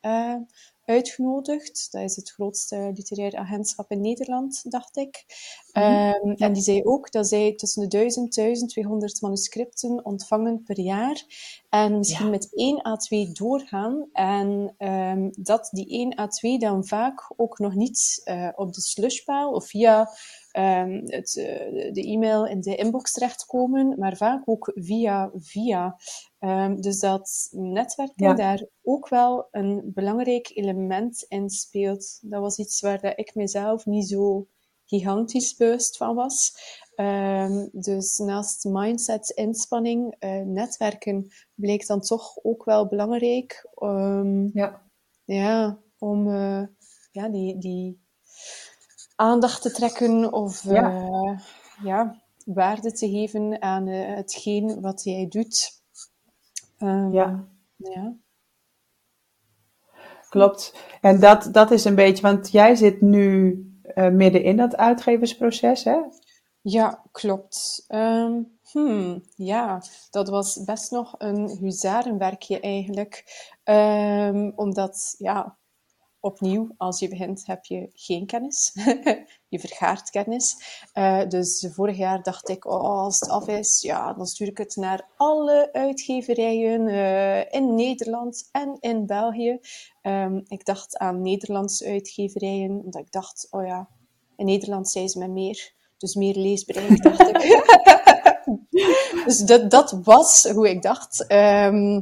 uitgenodigd. 0.85 1.87
Dat 1.91 2.01
is 2.01 2.15
het 2.15 2.31
grootste 2.31 2.91
literair 2.93 3.35
agentschap 3.35 3.91
in 3.91 4.01
Nederland, 4.01 4.71
dacht 4.71 4.97
ik. 4.97 5.25
Ehm, 5.71 6.31
En 6.31 6.53
die 6.53 6.63
zei 6.63 6.83
ook 6.83 7.11
dat 7.11 7.27
zij 7.27 7.55
tussen 7.55 7.81
de 7.81 7.87
1000 7.87 8.33
1200 8.33 9.21
manuscripten 9.21 10.05
ontvangen 10.05 10.63
per 10.63 10.79
jaar. 10.79 11.23
En 11.69 11.97
misschien 11.97 12.25
Ja. 12.25 12.31
met 12.31 12.47
1 12.51 12.85
à 12.85 12.95
2 12.95 13.31
doorgaan. 13.31 14.09
En 14.11 14.73
ehm, 14.77 15.29
dat 15.31 15.69
die 15.71 15.85
1 15.89 16.19
à 16.19 16.27
2 16.27 16.59
dan 16.59 16.85
vaak 16.85 17.33
ook 17.35 17.59
nog 17.59 17.73
niet 17.75 18.21
op 18.55 18.73
de 18.73 18.81
slushpaal 18.81 19.51
of 19.51 19.67
via 19.67 20.09
ehm, 20.51 21.01
het, 21.05 21.37
eh, 21.37 21.93
de 21.93 22.01
e-mail 22.03 22.45
in 22.47 22.61
de 22.61 22.75
inbox 22.75 23.11
terechtkomen, 23.11 23.95
maar 23.99 24.17
vaak 24.17 24.41
ook 24.45 24.71
via 24.75 25.31
via. 25.35 25.95
Ehm, 26.39 26.75
dus 26.81 26.99
dat 26.99 27.47
netwerken 27.51 28.27
Ja. 28.27 28.33
daar 28.33 28.65
ook 28.83 29.09
wel 29.09 29.47
een 29.51 29.81
belangrijk 29.93 30.51
element 30.53 31.25
in 31.27 31.49
speelt. 31.49 32.19
Dat 32.21 32.41
was 32.41 32.57
iets 32.57 32.81
waar 32.81 33.01
dat 33.01 33.13
ik 33.15 33.35
mezelf 33.35 33.85
niet 33.85 34.07
zo 34.07 34.47
gigantisch 34.85 35.55
bewust 35.55 35.97
van 35.97 36.15
was. 36.15 36.51
Ehm, 36.95 37.67
dus 37.71 38.17
naast 38.17 38.65
mindset, 38.65 39.29
inspanning, 39.29 40.15
eh, 40.19 40.41
netwerken 40.41 41.27
bleek 41.55 41.87
dan 41.87 42.01
toch 42.01 42.37
ook 42.43 42.63
wel 42.65 42.87
belangrijk. 42.87 43.69
Ja, 44.53 44.81
ja, 45.25 45.79
om 45.97 46.27
eh, 46.27 46.63
ja, 47.11 47.29
die, 47.29 47.57
die 47.57 47.99
aandacht 49.19 49.61
te 49.61 49.71
trekken 49.71 50.33
of 50.33 50.63
Ja. 50.63 50.91
eh, 50.91 51.39
ja, 51.83 52.21
waarde 52.45 52.91
te 52.91 53.09
geven 53.09 53.61
aan 53.61 53.87
eh, 53.87 54.15
hetgeen 54.15 54.81
wat 54.81 55.03
jij 55.03 55.27
doet. 55.29 55.81
Ehm, 56.77 57.11
ja. 57.11 57.47
ja. 57.75 58.13
Klopt. 60.29 60.73
En 61.01 61.19
dat, 61.19 61.49
dat 61.51 61.71
is 61.71 61.85
een 61.85 61.95
beetje, 61.95 62.21
want 62.21 62.51
jij 62.51 62.75
zit 62.75 63.01
nu 63.01 63.63
eh, 63.83 64.09
midden 64.09 64.43
in 64.43 64.57
dat 64.57 64.77
uitgeversproces, 64.77 65.83
hè? 65.83 65.97
Ja, 66.61 67.03
klopt. 67.11 67.85
Ehm, 67.87 68.41
hmm, 68.71 69.23
ja, 69.35 69.81
dat 70.09 70.29
was 70.29 70.63
best 70.63 70.91
nog 70.91 71.15
een 71.17 71.57
huzarenwerkje 71.61 72.59
eigenlijk. 72.59 73.23
Ehm, 73.63 74.51
omdat, 74.55 75.15
ja, 75.17 75.57
opnieuw, 76.19 76.69
als 76.77 76.99
je 76.99 77.07
begint, 77.07 77.45
heb 77.45 77.65
je 77.65 77.89
geen 77.93 78.25
kennis. 78.25 78.71
je 79.53 79.59
vergaart 79.59 80.09
kennis. 80.09 80.55
Eh, 80.93 81.27
dus 81.27 81.67
vorig 81.71 81.97
jaar 81.97 82.23
dacht 82.23 82.49
ik, 82.49 82.65
oh, 82.65 83.03
als 83.03 83.19
het 83.19 83.29
af 83.29 83.47
is, 83.47 83.81
ja, 83.81 84.13
dan 84.13 84.25
stuur 84.25 84.47
ik 84.47 84.57
het 84.57 84.75
naar 84.75 85.07
alle 85.17 85.69
uitgeverijen 85.71 86.87
eh, 86.87 87.53
in 87.53 87.75
Nederland 87.75 88.49
en 88.51 88.77
in 88.79 89.05
België. 89.05 89.59
Ehm, 90.01 90.41
ik 90.47 90.65
dacht 90.65 90.97
aan 90.97 91.21
Nederlandse 91.21 91.85
uitgeverijen, 91.85 92.81
omdat 92.83 93.01
ik 93.01 93.11
dacht, 93.11 93.47
oh 93.49 93.65
ja, 93.65 93.89
in 94.35 94.45
Nederland 94.45 94.89
zijn 94.89 95.09
ze 95.09 95.19
met 95.19 95.29
meer. 95.29 95.73
Dus 95.97 96.15
meer 96.15 96.35
leesbereik, 96.35 97.03
dacht 97.03 97.27
ik. 97.27 97.37
dus 99.25 99.37
dat, 99.37 99.71
dat 99.71 99.99
was 100.03 100.49
hoe 100.49 100.69
ik 100.69 100.81
dacht. 100.81 101.27
Ehm, 101.27 102.01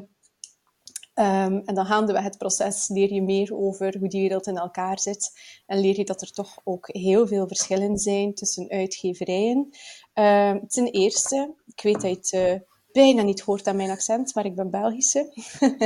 ehm, 1.17 1.61
en 1.65 1.75
dan 1.75 1.85
gaandeweg 1.85 2.23
het 2.23 2.37
proces 2.37 2.87
leer 2.87 3.13
je 3.13 3.21
meer 3.21 3.55
over 3.55 3.97
hoe 3.99 4.07
die 4.07 4.21
wereld 4.21 4.47
in 4.47 4.57
elkaar 4.57 4.99
zit. 4.99 5.31
En 5.65 5.79
leer 5.79 5.97
je 5.97 6.05
dat 6.05 6.21
er 6.21 6.31
toch 6.31 6.57
ook 6.63 6.87
heel 6.87 7.27
veel 7.27 7.47
verschillen 7.47 7.97
zijn 7.97 8.33
tussen 8.33 8.69
uitgeverijen. 8.69 9.69
Ehm, 10.13 10.59
ten 10.67 10.85
eerste, 10.85 11.53
ik 11.65 11.81
weet 11.81 12.01
dat 12.01 12.01
je 12.01 12.15
het 12.15 12.31
eh, 12.31 12.59
bijna 12.91 13.21
niet 13.21 13.41
hoort 13.41 13.67
aan 13.67 13.75
mijn 13.75 13.89
accent, 13.89 14.35
maar 14.35 14.45
ik 14.45 14.55
ben 14.55 14.69
Belgische. 14.69 15.33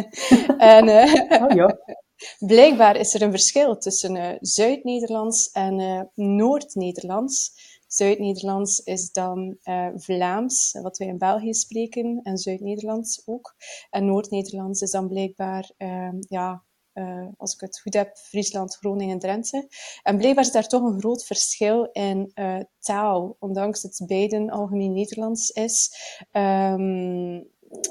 en, 0.58 0.88
eh, 0.88 1.42
Oh. 1.42 1.70
Blijkbaar 2.40 2.96
is 2.96 3.14
er 3.14 3.22
een 3.22 3.32
verschil 3.32 3.78
tussen 3.78 4.16
eh, 4.16 4.38
Zuid-Nederlands 4.40 5.52
en 5.52 6.10
Noord-Nederlands. 6.16 7.54
Zuid-Nederlands 7.94 8.80
is 8.80 9.12
dan 9.12 9.58
eh, 9.64 9.88
Vlaams, 9.96 10.78
wat 10.82 10.98
wij 10.98 11.08
in 11.08 11.18
België 11.18 11.54
spreken, 11.54 12.20
en 12.24 12.38
Zuid-Nederlands 12.38 13.22
ook. 13.26 13.56
En 13.90 14.06
Noord-Nederlands 14.06 14.82
is 14.82 14.92
dan 14.92 15.08
blijkbaar, 15.08 15.72
ehm, 15.78 16.16
ja, 16.20 16.64
eh, 16.94 17.28
als 17.38 17.54
ik 17.54 17.60
het 17.60 17.80
goed 17.80 17.94
heb, 17.94 18.18
Friesland, 18.18 18.76
Groningen 18.76 19.14
en 19.14 19.20
Drenthe. 19.20 19.68
En 20.04 20.18
blijkbaar 20.18 20.44
is 20.44 20.52
daar 20.52 20.68
toch 20.68 20.84
een 20.84 21.00
groot 21.00 21.26
verschil 21.26 21.90
in 21.92 22.32
eh, 22.34 22.60
taal, 22.80 23.36
ondanks 23.40 23.82
dat 23.82 24.04
beiden 24.08 24.50
algemeen 24.50 24.94
Nederlands 24.94 25.50
is. 25.50 25.92
Ehm, 26.32 27.34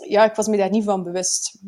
ja, 0.08 0.24
ik 0.24 0.34
was 0.34 0.46
me 0.46 0.56
daar 0.56 0.70
niet 0.70 0.84
van 0.84 1.02
bewust. 1.02 1.58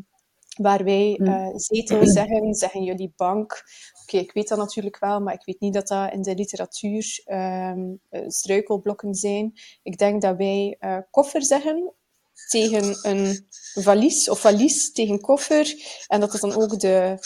Waar 0.57 0.85
wij 0.85 1.19
uh, 1.19 1.49
zetel 1.55 2.07
zeggen, 2.07 2.55
zeggen 2.55 2.83
jullie 2.83 3.13
bank. 3.17 3.63
Oké, 4.03 4.17
ik 4.17 4.33
weet 4.33 4.49
dat 4.49 4.59
natuurlijk 4.59 4.99
wel, 4.99 5.21
maar 5.21 5.35
ik 5.35 5.45
weet 5.45 5.61
niet 5.61 5.75
dat 5.75 5.89
dat 5.89 6.13
in 6.13 6.23
de 6.23 6.35
literatuur 6.35 7.23
um, 7.27 8.01
struikelblokken 8.11 9.15
zijn. 9.15 9.53
Ik 9.83 9.99
denk 9.99 10.23
dat 10.23 10.37
wij 10.37 10.77
uh, 10.81 10.99
koffer 11.11 11.45
zeggen 11.45 11.95
tegen 12.49 12.99
een 13.03 13.47
valies, 13.75 14.29
of 14.29 14.41
valies 14.41 14.93
tegen 14.93 15.21
koffer. 15.21 15.75
En 16.07 16.21
dat 16.21 16.33
het 16.33 16.41
dan 16.41 16.55
ook 16.55 16.81
de 16.81 17.19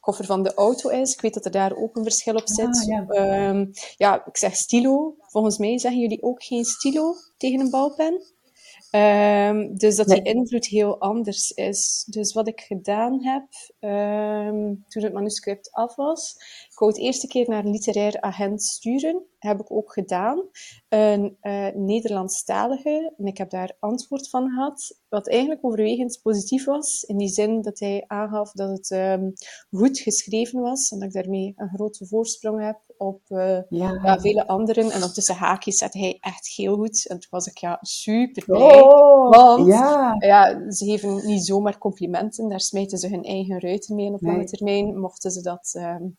koffer 0.00 0.24
van 0.24 0.42
de 0.42 0.54
auto 0.54 0.88
is. 0.88 1.12
Ik 1.12 1.20
weet 1.20 1.34
dat 1.34 1.44
er 1.44 1.50
daar 1.50 1.76
ook 1.76 1.96
een 1.96 2.02
verschil 2.02 2.34
op 2.34 2.48
zit. 2.48 2.76
Ah, 2.76 2.86
ja. 2.86 3.48
Um, 3.48 3.70
ja, 3.96 4.26
ik 4.26 4.36
zeg 4.36 4.54
stilo. 4.56 5.14
Volgens 5.18 5.58
mij 5.58 5.78
zeggen 5.78 6.00
jullie 6.00 6.22
ook 6.22 6.42
geen 6.42 6.64
stilo 6.64 7.14
tegen 7.36 7.60
een 7.60 7.70
balpen. 7.70 8.22
Um, 8.92 9.76
dus 9.76 9.96
dat 9.96 10.06
die 10.06 10.22
invloed 10.22 10.66
heel 10.66 11.00
anders 11.00 11.50
is. 11.50 12.04
Dus 12.08 12.32
wat 12.32 12.48
ik 12.48 12.60
gedaan 12.60 13.24
heb 13.24 13.46
um, 13.80 14.84
toen 14.88 15.02
het 15.02 15.12
manuscript 15.12 15.72
af 15.72 15.94
was, 15.96 16.36
wou 16.80 16.92
het 16.92 17.00
eerste 17.00 17.26
keer 17.26 17.48
naar 17.48 17.64
een 17.64 17.70
literair 17.70 18.20
agent 18.20 18.62
sturen. 18.62 19.24
Heb 19.38 19.60
ik 19.60 19.72
ook 19.72 19.92
gedaan. 19.92 20.48
Een 20.88 21.36
uh, 21.42 21.66
Nederlandstalige. 21.74 23.14
En 23.16 23.26
ik 23.26 23.38
heb 23.38 23.50
daar 23.50 23.76
antwoord 23.80 24.28
van 24.28 24.48
gehad. 24.48 24.98
Wat 25.08 25.28
eigenlijk 25.28 25.64
overwegend 25.64 26.20
positief 26.22 26.64
was. 26.64 27.04
In 27.04 27.16
die 27.16 27.28
zin 27.28 27.62
dat 27.62 27.78
hij 27.78 28.04
aangaf 28.06 28.52
dat 28.52 28.70
het 28.70 28.90
um, 28.90 29.32
goed 29.70 29.98
geschreven 29.98 30.60
was. 30.60 30.90
En 30.90 30.98
dat 30.98 31.08
ik 31.08 31.14
daarmee 31.14 31.52
een 31.56 31.68
grote 31.68 32.06
voorsprong 32.06 32.64
heb 32.64 32.80
op 32.96 33.20
uh, 33.28 33.58
ja. 33.68 34.00
Ja, 34.02 34.20
vele 34.20 34.46
anderen. 34.46 34.90
En 34.90 35.12
tussen 35.12 35.34
haakjes 35.34 35.78
zette 35.78 35.98
hij 35.98 36.18
echt 36.20 36.48
heel 36.48 36.74
goed. 36.74 37.06
En 37.06 37.18
toen 37.18 37.30
was 37.30 37.46
ik 37.46 37.58
ja, 37.58 37.78
super 37.80 38.44
blij. 38.44 38.80
Oh, 38.80 39.30
want 39.30 39.66
ja. 39.66 40.14
ja. 40.18 40.70
ze 40.70 40.84
geven 40.84 41.26
niet 41.26 41.44
zomaar 41.44 41.78
complimenten. 41.78 42.48
Daar 42.48 42.60
smijten 42.60 42.98
ze 42.98 43.08
hun 43.08 43.22
eigen 43.22 43.60
ruiten 43.60 43.94
mee. 43.94 44.06
En 44.06 44.14
op 44.14 44.22
lange 44.22 44.44
termijn 44.44 45.00
mochten 45.00 45.30
ze 45.30 45.42
dat 45.42 45.74
um, 45.76 46.18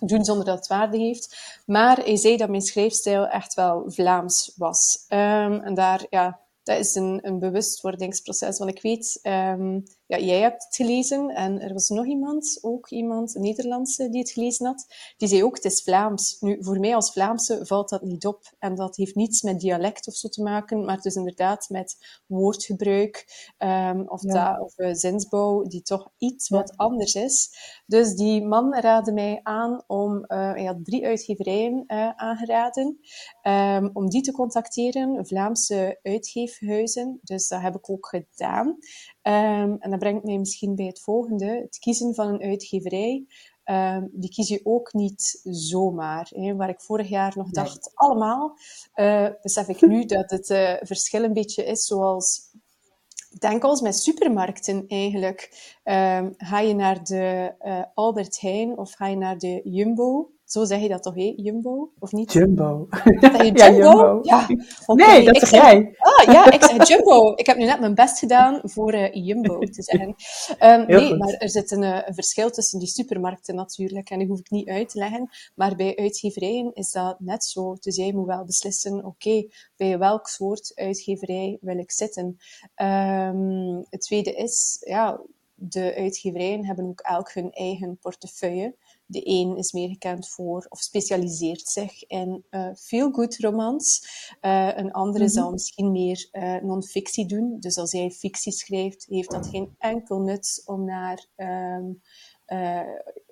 doen 0.00 0.24
zonder 0.24 0.44
dat 0.44 0.56
het 0.56 0.66
waarde 0.66 0.98
heeft. 0.98 1.36
Maar 1.66 1.96
hij 1.96 2.16
zei 2.16 2.36
dat 2.36 2.48
mijn 2.48 2.62
schrijfstijl 2.62 3.26
echt 3.26 3.54
wel 3.54 3.84
Vlaams 3.86 4.52
was. 4.56 5.04
Um, 5.08 5.60
en 5.60 5.74
daar, 5.74 6.06
ja, 6.10 6.40
dat 6.62 6.78
is 6.78 6.94
een, 6.94 7.18
een 7.22 7.38
bewustwordingsproces. 7.38 8.58
Want 8.58 8.70
ik 8.70 8.82
weet, 8.82 9.18
um, 9.22 9.82
ja, 10.06 10.18
jij 10.18 10.40
hebt 10.40 10.64
het 10.64 10.76
gelezen 10.76 11.28
en 11.28 11.60
er 11.60 11.72
was 11.72 11.88
nog 11.88 12.06
iemand, 12.06 12.58
ook 12.60 12.90
iemand, 12.90 13.34
een 13.34 13.42
Nederlandse, 13.42 14.08
die 14.08 14.20
het 14.20 14.30
gelezen 14.30 14.66
had. 14.66 14.86
Die 15.16 15.28
zei 15.28 15.44
ook, 15.44 15.56
het 15.56 15.64
is 15.64 15.82
Vlaams. 15.82 16.36
Nu, 16.40 16.56
voor 16.60 16.80
mij 16.80 16.94
als 16.94 17.12
Vlaamse 17.12 17.66
valt 17.66 17.88
dat 17.88 18.02
niet 18.02 18.26
op. 18.26 18.54
En 18.58 18.74
dat 18.74 18.96
heeft 18.96 19.14
niets 19.14 19.42
met 19.42 19.60
dialect 19.60 20.06
of 20.06 20.14
zo 20.14 20.28
te 20.28 20.42
maken, 20.42 20.84
maar 20.84 21.00
dus 21.00 21.14
inderdaad 21.14 21.68
met 21.68 22.20
woordgebruik 22.26 23.26
um, 23.58 24.08
of, 24.08 24.22
ja. 24.22 24.60
of 24.60 24.78
uh, 24.78 24.94
zinsbouw, 24.94 25.62
die 25.62 25.82
toch 25.82 26.10
iets 26.18 26.48
wat 26.48 26.76
anders 26.76 27.14
is. 27.14 27.50
Dus 27.86 28.14
die 28.14 28.44
man 28.46 28.74
raadde 28.74 29.12
mij 29.12 29.40
aan 29.42 29.84
om, 29.86 30.16
uh, 30.16 30.26
hij 30.28 30.64
had 30.64 30.84
drie 30.84 31.06
uitgeverijen 31.06 31.84
uh, 31.86 32.08
aangeraden, 32.08 32.98
um, 33.42 33.90
om 33.92 34.08
die 34.08 34.22
te 34.22 34.32
contacteren, 34.32 35.26
Vlaamse 35.26 35.98
uitgeefhuizen. 36.02 37.20
Dus 37.22 37.48
dat 37.48 37.60
heb 37.60 37.74
ik 37.74 37.90
ook 37.90 38.06
gedaan. 38.06 38.78
Um, 39.26 39.76
en 39.78 39.90
dat 39.90 39.98
brengt 39.98 40.24
mij 40.24 40.38
misschien 40.38 40.74
bij 40.74 40.86
het 40.86 41.00
volgende. 41.00 41.46
Het 41.46 41.78
kiezen 41.78 42.14
van 42.14 42.28
een 42.28 42.42
uitgeverij. 42.42 43.26
Um, 43.64 44.10
die 44.12 44.30
kies 44.30 44.48
je 44.48 44.60
ook 44.62 44.92
niet 44.92 45.40
zomaar. 45.42 46.30
Hè. 46.34 46.56
Waar 46.56 46.68
ik 46.68 46.80
vorig 46.80 47.08
jaar 47.08 47.32
nog 47.36 47.50
dacht, 47.50 47.90
allemaal, 47.94 48.58
uh, 48.94 49.28
besef 49.42 49.68
ik 49.68 49.80
nu 49.92 50.04
dat 50.04 50.30
het 50.30 50.50
uh, 50.50 50.74
verschil 50.80 51.24
een 51.24 51.32
beetje 51.32 51.64
is 51.64 51.86
zoals 51.86 52.52
denk 53.38 53.64
als 53.64 53.80
met 53.80 53.98
supermarkten 53.98 54.84
eigenlijk. 54.88 55.72
Um, 55.84 56.34
ga 56.36 56.60
je 56.60 56.74
naar 56.74 57.04
de 57.04 57.54
uh, 57.60 57.82
Albert 57.94 58.40
Heijn 58.40 58.78
of 58.78 58.92
ga 58.92 59.06
je 59.06 59.16
naar 59.16 59.38
de 59.38 59.60
Jumbo, 59.64 60.30
zo 60.54 60.64
zeg 60.64 60.80
je 60.80 60.88
dat 60.88 61.02
toch, 61.02 61.14
hé? 61.14 61.32
Jumbo? 61.36 61.90
Of 61.98 62.12
niet? 62.12 62.32
Jumbo. 62.32 62.86
Zeg 63.20 63.36
je 63.36 63.52
Jumbo? 63.52 63.58
ja, 63.58 63.70
Jumbo. 63.70 64.18
ja. 64.22 64.46
Nee, 64.86 65.24
dat 65.24 65.36
zeg 65.36 65.50
jij. 65.50 65.94
Ah, 65.98 66.32
ja, 66.34 66.50
ik 66.50 66.62
zeg 66.62 66.88
Jumbo. 66.88 67.32
Ik 67.42 67.46
heb 67.46 67.56
nu 67.56 67.64
net 67.64 67.80
mijn 67.80 67.94
best 67.94 68.18
gedaan 68.18 68.60
voor 68.62 68.94
uh, 68.94 69.12
Jumbo 69.12 69.58
te 69.58 69.82
zeggen. 69.82 70.14
Um, 70.60 70.86
nee, 70.86 71.08
goed. 71.08 71.18
maar 71.18 71.28
er 71.28 71.50
zit 71.50 71.70
een, 71.70 71.82
uh, 71.82 71.98
een, 72.04 72.14
verschil 72.14 72.50
tussen 72.50 72.78
die 72.78 72.88
supermarkten 72.88 73.54
natuurlijk. 73.54 74.10
En 74.10 74.18
dat 74.18 74.28
hoef 74.28 74.38
ik 74.38 74.50
niet 74.50 74.68
uit 74.68 74.88
te 74.88 74.98
leggen. 74.98 75.28
Maar 75.54 75.76
bij 75.76 75.96
uitgeverijen 75.96 76.74
is 76.74 76.90
dat 76.92 77.20
net 77.20 77.44
zo. 77.44 77.76
Dus 77.80 77.96
jij 77.96 78.12
moet 78.12 78.26
wel 78.26 78.44
beslissen, 78.44 78.96
oké, 78.96 79.06
okay, 79.06 79.50
bij 79.76 79.98
welk 79.98 80.26
soort 80.26 80.72
uitgeverij 80.74 81.58
wil 81.60 81.78
ik 81.78 81.90
zitten? 81.92 82.38
Um, 82.76 83.84
het 83.90 84.00
tweede 84.00 84.34
is, 84.34 84.76
ja, 84.80 85.20
de 85.54 85.94
uitgeverijen 85.94 86.66
hebben 86.66 86.84
ook 86.84 87.00
elk 87.00 87.32
hun 87.32 87.52
eigen 87.52 87.98
portefeuille. 88.00 88.74
De 89.06 89.20
een 89.24 89.56
is 89.56 89.72
meer 89.72 89.88
gekend 89.88 90.28
voor 90.28 90.66
of 90.68 90.80
specialiseert 90.80 91.68
zich 91.68 92.06
in 92.06 92.44
uh, 92.50 92.68
feel-good 92.74 93.36
romans. 93.36 94.06
Uh, 94.42 94.76
een 94.76 94.92
andere 94.92 95.24
mm 95.24 95.30
-hmm. 95.30 95.38
zal 95.38 95.50
misschien 95.50 95.92
meer 95.92 96.28
uh, 96.32 96.56
non-fictie 96.62 97.26
doen. 97.26 97.56
Dus 97.60 97.78
als 97.78 97.92
jij 97.92 98.10
fictie 98.10 98.52
schrijft, 98.52 99.06
heeft 99.08 99.30
dat 99.30 99.46
geen 99.46 99.74
enkel 99.78 100.20
nut 100.20 100.62
om 100.64 100.84
naar, 100.84 101.26
um, 101.36 102.00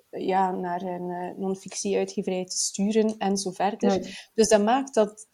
ja, 0.09 0.51
naar 0.51 0.81
een 0.81 1.35
non-fictie-uitgeverij 1.37 2.45
te 2.45 2.57
sturen 2.57 3.17
en 3.17 3.37
zo 3.37 3.51
verder. 3.51 3.89
Nee. 3.89 4.17
Dus 4.33 4.47
dat 4.47 4.63
maakt 4.63 4.93
dat, 4.93 5.27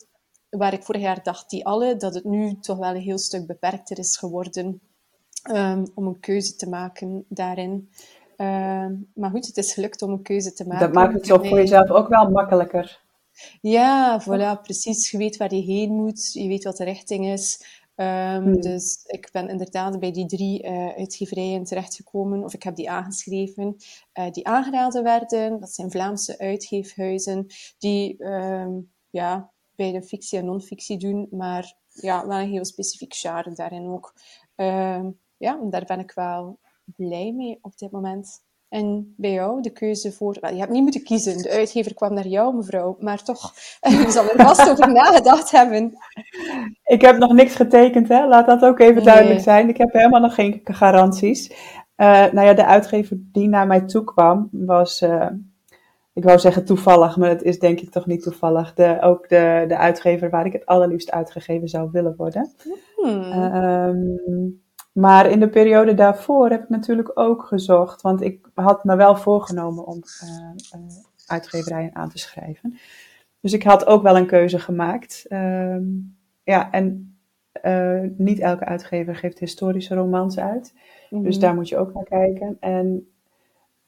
waar 0.50 0.74
ik 0.74 0.84
vorig 0.84 1.02
jaar 1.02 1.24
dacht, 1.24 1.50
die 1.50 1.66
alle, 1.66 1.96
dat 1.96 2.14
het 2.14 2.24
nu 2.24 2.60
toch 2.60 2.78
wel 2.78 2.96
een 2.96 3.02
heel 3.02 3.18
stuk 3.18 3.48
beperkter 3.48 3.98
is 3.98 4.18
geworden 4.18 4.82
um, 5.52 5.86
om 5.96 6.08
een 6.08 6.20
keuze 6.20 6.56
te 6.56 6.70
maken 6.70 7.26
daarin. 7.30 7.90
Uh, 8.42 8.86
maar 9.14 9.30
goed, 9.30 9.48
het 9.48 9.58
is 9.58 9.74
gelukt 9.74 10.02
om 10.02 10.12
een 10.12 10.22
keuze 10.22 10.54
te 10.54 10.68
maken. 10.68 10.86
Dat 10.86 10.94
maakt 10.94 11.14
het 11.14 11.28
voor 11.28 11.58
jezelf 11.58 11.90
ook 11.90 12.08
wel 12.08 12.30
makkelijker. 12.30 13.02
Ja, 13.62 14.22
voilà, 14.22 14.62
precies. 14.62 15.12
Je 15.12 15.18
weet 15.18 15.38
waar 15.38 15.54
je 15.54 15.62
heen 15.62 15.92
moet, 15.92 16.34
je 16.34 16.48
weet 16.48 16.64
wat 16.64 16.78
de 16.78 16.84
richting 16.84 17.26
is. 17.26 17.64
Um, 17.96 18.06
hmm. 18.06 18.62
Dus 18.62 19.04
ik 19.06 19.30
ben 19.32 19.50
inderdaad 19.50 20.00
bij 20.00 20.12
die 20.12 20.26
drie 20.26 20.64
uh, 20.64 20.88
uitgeverijen 20.88 21.64
terechtgekomen, 21.64 22.44
of 22.44 22.54
ik 22.54 22.64
heb 22.64 22.76
die 22.76 22.90
aangeschreven, 22.90 23.76
uh, 24.14 24.32
die 24.32 24.48
aangeraden 24.48 25.04
werden. 25.04 25.60
Dat 25.60 25.72
zijn 25.72 25.92
Vlaamse 25.92 26.38
uitgeefhuizen, 26.38 27.48
die 27.78 28.24
um, 28.24 28.92
ja, 29.10 29.52
bij 29.76 29.92
de 29.92 30.04
fictie 30.04 30.40
en 30.40 30.46
non-fictie 30.46 30.98
doen, 30.98 31.28
maar 31.32 31.76
ja, 31.90 32.28
wel 32.28 32.40
een 32.40 32.50
heel 32.50 32.66
specifiek 32.66 33.14
genre 33.14 33.54
daarin 33.54 33.88
ook. 33.88 34.14
Um, 34.56 35.20
ja, 35.38 35.60
daar 35.70 35.86
ben 35.86 36.00
ik 36.00 36.12
wel 36.12 36.60
blij 36.96 37.34
mee 37.36 37.60
op 37.62 37.78
dit 37.78 37.92
moment. 37.92 38.42
En 38.70 39.14
bij 39.18 39.32
jou, 39.32 39.62
de 39.62 39.70
keuze 39.70 40.12
voor... 40.12 40.38
Je 40.42 40.60
hebt 40.60 40.72
niet 40.72 40.82
moeten 40.82 41.04
kiezen. 41.04 41.38
De 41.38 41.50
uitgever 41.50 41.94
kwam 41.94 42.14
naar 42.14 42.28
jou, 42.28 42.56
mevrouw. 42.56 42.98
Maar 43.00 43.24
toch, 43.24 43.54
je 43.80 44.06
zal 44.12 44.30
er 44.30 44.46
vast 44.46 44.70
over 44.70 44.92
nagedacht 44.92 45.52
hebben. 45.52 45.94
Ik 46.84 47.02
heb 47.02 47.18
nog 47.18 47.34
niks 47.34 47.56
getekend, 47.56 48.08
hè. 48.08 48.28
Laat 48.28 48.46
dat 48.46 48.64
ook 48.64 48.80
even 48.80 49.04
duidelijk 49.04 49.36
nee. 49.36 49.44
zijn. 49.44 49.70
Ik 49.70 49.78
heb 49.78 49.94
helemaal 49.94 50.22
nog 50.22 50.34
geen 50.34 50.62
garanties. 50.64 51.50
Uh, 51.50 52.32
nou 52.32 52.42
ja, 52.42 52.54
de 52.54 52.66
uitgever 52.66 53.18
die 53.32 53.48
naar 53.48 53.68
mij 53.68 53.82
toe 53.82 54.04
kwam, 54.04 54.50
was... 54.52 55.02
Uh, 55.02 55.28
ik 56.14 56.24
wou 56.24 56.40
zeggen 56.40 56.66
toevallig, 56.66 57.18
maar 57.18 57.30
het 57.30 57.44
is 57.44 57.60
denk 57.60 57.80
ik 57.80 57.92
toch 57.92 58.06
niet 58.06 58.24
toevallig. 58.24 58.74
De, 58.74 58.98
ook 59.02 59.30
de, 59.30 59.66
de 59.68 59.78
uitgever 59.78 60.30
waar 60.30 60.46
ik 60.46 60.54
het 60.54 60.66
allerliefst 60.66 61.12
uitgegeven 61.12 61.68
zou 61.68 61.90
willen 61.92 62.14
worden. 62.18 62.52
Hmm. 62.96 63.32
Um, 63.54 64.62
maar 65.00 65.30
in 65.30 65.40
de 65.40 65.50
periode 65.50 65.94
daarvoor 65.94 66.50
heb 66.50 66.64
ik 66.64 66.70
natuurlijk 66.70 67.12
ook 67.14 67.44
gezocht, 67.44 68.02
want 68.02 68.22
ik 68.22 68.50
had 68.54 68.84
me 68.84 68.96
wel 68.96 69.16
voorgenomen 69.16 69.86
om 69.86 70.04
uh, 70.24 70.82
uh, 70.82 70.88
uitgeverijen 71.26 71.96
aan 71.96 72.10
te 72.10 72.18
schrijven. 72.18 72.78
Dus 73.40 73.54
ik 73.54 73.64
had 73.64 73.86
ook 73.86 74.04
wel 74.04 74.18
een 74.18 74.26
keuze 74.26 74.60
gemaakt. 74.60 75.26
Uh, 75.30 75.78
ja, 76.44 76.72
en 76.72 77.18
uh, 77.64 78.02
niet 78.18 78.40
elke 78.40 78.66
uitgever 78.66 79.16
geeft 79.16 79.40
historische 79.40 79.96
romans 79.96 80.40
uit. 80.40 80.74
Dus 81.10 81.40
daar 81.40 81.56
moet 81.56 81.70
je 81.70 81.78
ook 81.78 81.94
naar 81.94 82.04
kijken. 82.04 82.58
En 82.60 83.08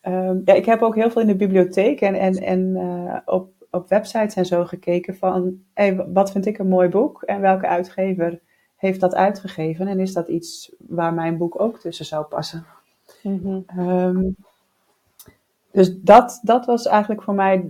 um, 0.02 0.42
ja, 0.46 0.54
ik 0.54 0.66
heb 0.66 0.82
ook 0.82 0.96
heel 0.96 1.12
veel 1.12 1.22
in 1.22 1.28
de 1.28 1.36
bibliotheek 1.36 2.02
en, 2.02 2.16
en, 2.16 2.36
en 2.36 3.22
op, 3.26 3.50
op 3.72 3.90
websites 3.90 4.36
en 4.36 4.46
zo 4.46 4.66
gekeken 4.66 5.16
van 5.16 5.60
hey, 5.74 5.96
wat 5.96 6.32
vind 6.32 6.46
ik 6.46 6.58
een 6.58 6.68
mooi 6.68 6.90
boek 6.90 7.24
en 7.24 7.42
welke 7.42 7.68
uitgever 7.68 8.40
heeft 8.82 9.00
dat 9.00 9.16
uitgegeven 9.16 9.88
en 9.88 10.00
is 10.00 10.14
dat 10.14 10.28
iets 10.28 10.72
waar 10.78 11.14
mijn 11.14 11.38
boek 11.38 11.60
ook 11.60 11.80
tussen 11.80 12.06
zou 12.06 12.26
passen. 12.26 12.66
Mm-hmm. 13.24 13.66
Um, 13.78 14.36
dus 15.72 16.00
dat, 16.02 16.40
dat 16.44 16.66
was 16.66 16.86
eigenlijk 16.86 17.22
voor 17.22 17.34
mij 17.34 17.70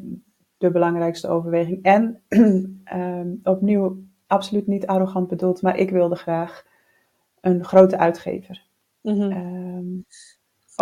de 0.58 0.72
belangrijkste 0.72 1.28
overweging. 1.28 1.84
En 1.84 2.22
um, 2.28 3.40
opnieuw, 3.54 3.98
absoluut 4.28 4.68
niet 4.68 4.88
arrogant 4.88 5.28
bedoeld, 5.28 5.62
maar 5.62 5.78
ik 5.78 5.90
wilde 5.90 6.16
graag 6.16 6.66
een 7.42 7.64
grote 7.64 7.98
uitgever. 7.98 8.64
Mm-hmm. 9.02 9.32
Um, 9.32 10.06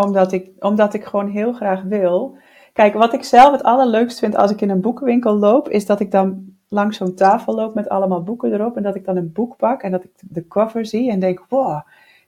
omdat, 0.05 0.31
ik, 0.31 0.51
omdat 0.59 0.93
ik 0.93 1.03
gewoon 1.03 1.29
heel 1.29 1.53
graag 1.53 1.81
wil. 1.83 2.37
Kijk, 2.73 2.93
wat 2.93 3.13
ik 3.13 3.23
zelf 3.23 3.51
het 3.51 3.63
allerleukst 3.63 4.19
vind 4.19 4.35
als 4.35 4.51
ik 4.51 4.61
in 4.61 4.69
een 4.69 4.81
boekenwinkel 4.81 5.37
loop, 5.37 5.69
is 5.69 5.85
dat 5.85 5.99
ik 5.99 6.11
dan 6.11 6.48
langs 6.69 6.97
zo'n 6.97 7.15
tafel 7.15 7.55
loop 7.55 7.75
met 7.75 7.89
allemaal 7.89 8.23
boeken 8.23 8.53
erop. 8.53 8.77
En 8.77 8.83
dat 8.83 8.95
ik 8.95 9.05
dan 9.05 9.17
een 9.17 9.31
boek 9.31 9.57
pak 9.57 9.81
en 9.81 9.91
dat 9.91 10.03
ik 10.03 10.11
de 10.21 10.47
cover 10.47 10.85
zie 10.85 11.11
en 11.11 11.19
denk, 11.19 11.45
wow, 11.49 11.81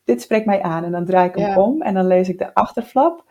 dit 0.03 0.21
spreekt 0.21 0.45
mij 0.45 0.61
aan. 0.61 0.83
En 0.83 0.91
dan 0.91 1.05
draai 1.05 1.29
ik 1.29 1.35
hem 1.35 1.57
om 1.57 1.81
en 1.81 1.93
dan 1.93 2.07
lees 2.07 2.29
ik 2.29 2.37
de 2.37 2.53
achterflap. 2.53 3.23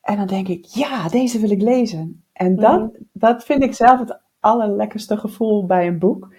En 0.00 0.16
dan 0.16 0.26
denk 0.26 0.48
ik, 0.48 0.64
ja, 0.64 1.08
deze 1.08 1.40
wil 1.40 1.50
ik 1.50 1.62
lezen. 1.62 2.24
En 2.32 2.56
dat, 2.56 2.80
mhm. 2.80 3.02
dat 3.12 3.44
vind 3.44 3.62
ik 3.62 3.74
zelf 3.74 3.98
het 3.98 4.20
allerlekkerste 4.40 5.16
gevoel 5.16 5.66
bij 5.66 5.86
een 5.86 5.98
boek. 5.98 6.34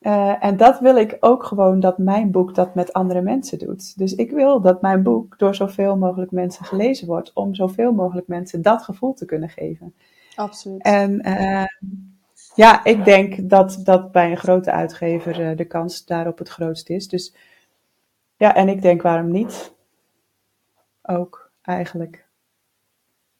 Uh, 0.00 0.44
en 0.44 0.56
dat 0.56 0.80
wil 0.80 0.96
ik 0.96 1.16
ook 1.20 1.44
gewoon 1.44 1.80
dat 1.80 1.98
mijn 1.98 2.30
boek 2.30 2.54
dat 2.54 2.74
met 2.74 2.92
andere 2.92 3.20
mensen 3.20 3.58
doet. 3.58 3.98
Dus 3.98 4.14
ik 4.14 4.30
wil 4.30 4.60
dat 4.60 4.82
mijn 4.82 5.02
boek 5.02 5.38
door 5.38 5.54
zoveel 5.54 5.96
mogelijk 5.96 6.30
mensen 6.30 6.64
gelezen 6.64 7.06
wordt, 7.06 7.32
om 7.32 7.54
zoveel 7.54 7.92
mogelijk 7.92 8.28
mensen 8.28 8.62
dat 8.62 8.82
gevoel 8.82 9.14
te 9.14 9.24
kunnen 9.24 9.48
geven. 9.48 9.94
Absoluut. 10.34 10.82
En 10.82 11.28
uh, 11.28 11.64
ja, 12.56 12.84
ik 12.84 13.04
denk 13.04 13.50
dat, 13.50 13.80
dat 13.82 14.12
bij 14.12 14.30
een 14.30 14.36
grote 14.36 14.70
uitgever 14.70 15.40
uh, 15.40 15.56
de 15.56 15.64
kans 15.64 16.04
daarop 16.04 16.38
het 16.38 16.48
grootst 16.48 16.88
is. 16.88 17.08
Dus 17.08 17.34
ja, 18.36 18.54
en 18.54 18.68
ik 18.68 18.82
denk 18.82 19.02
waarom 19.02 19.30
niet? 19.30 19.72
Ook 21.02 21.50
eigenlijk. 21.62 22.26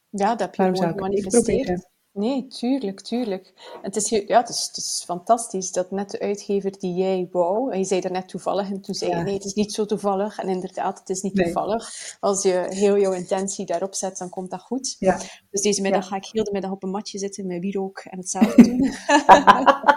Ja, 0.09 0.35
dat 0.35 0.41
heb 0.41 0.55
je 0.55 0.63
mooi 0.63 0.93
gemanifesteerd. 0.93 1.89
Nee, 2.17 2.47
tuurlijk, 2.47 3.01
tuurlijk. 3.01 3.53
Het 3.83 3.97
is, 3.97 4.09
ja, 4.09 4.41
het 4.41 4.49
is, 4.49 4.65
het 4.67 4.77
is 4.77 5.03
fantastisch 5.07 5.73
dat 5.73 5.91
net 5.91 6.11
de 6.11 6.21
uitgever 6.21 6.79
die 6.79 6.95
jij 6.95 7.29
wou, 7.33 7.73
en 7.73 7.79
je 7.79 7.85
zei 7.85 8.01
er 8.01 8.11
net 8.11 8.29
toevallig, 8.29 8.71
en 8.71 8.81
toen 8.81 8.95
zei 8.95 9.11
je 9.11 9.23
nee, 9.23 9.35
het 9.35 9.45
is 9.45 9.55
niet 9.55 9.73
zo 9.73 9.85
toevallig. 9.85 10.39
En 10.39 10.49
inderdaad, 10.49 10.99
het 10.99 11.09
is 11.09 11.23
niet 11.23 11.35
toevallig. 11.35 12.17
Als 12.21 12.43
je 12.43 12.67
heel 12.69 12.99
jouw 12.99 13.13
intentie 13.13 13.67
daarop 13.67 13.95
zet, 13.95 14.19
dan 14.19 14.29
komt 14.29 14.51
dat 14.51 14.63
goed. 14.63 14.97
Ja. 14.99 15.21
Dus 15.51 15.61
deze 15.63 15.83
middag 15.83 16.07
ga 16.07 16.17
ik 16.17 16.29
heel 16.33 16.45
de 16.45 16.53
middag 16.53 16.71
op 16.71 16.83
een 16.83 16.91
matje 16.91 17.19
zitten 17.19 17.47
met 17.47 17.61
wierook 17.61 17.99
en 17.99 18.19
hetzelfde 18.19 18.63
doen. 18.63 18.91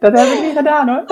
dat 0.00 0.18
heb 0.18 0.28
ik 0.28 0.42
niet 0.42 0.56
gedaan 0.56 0.88
hoor. 0.88 1.02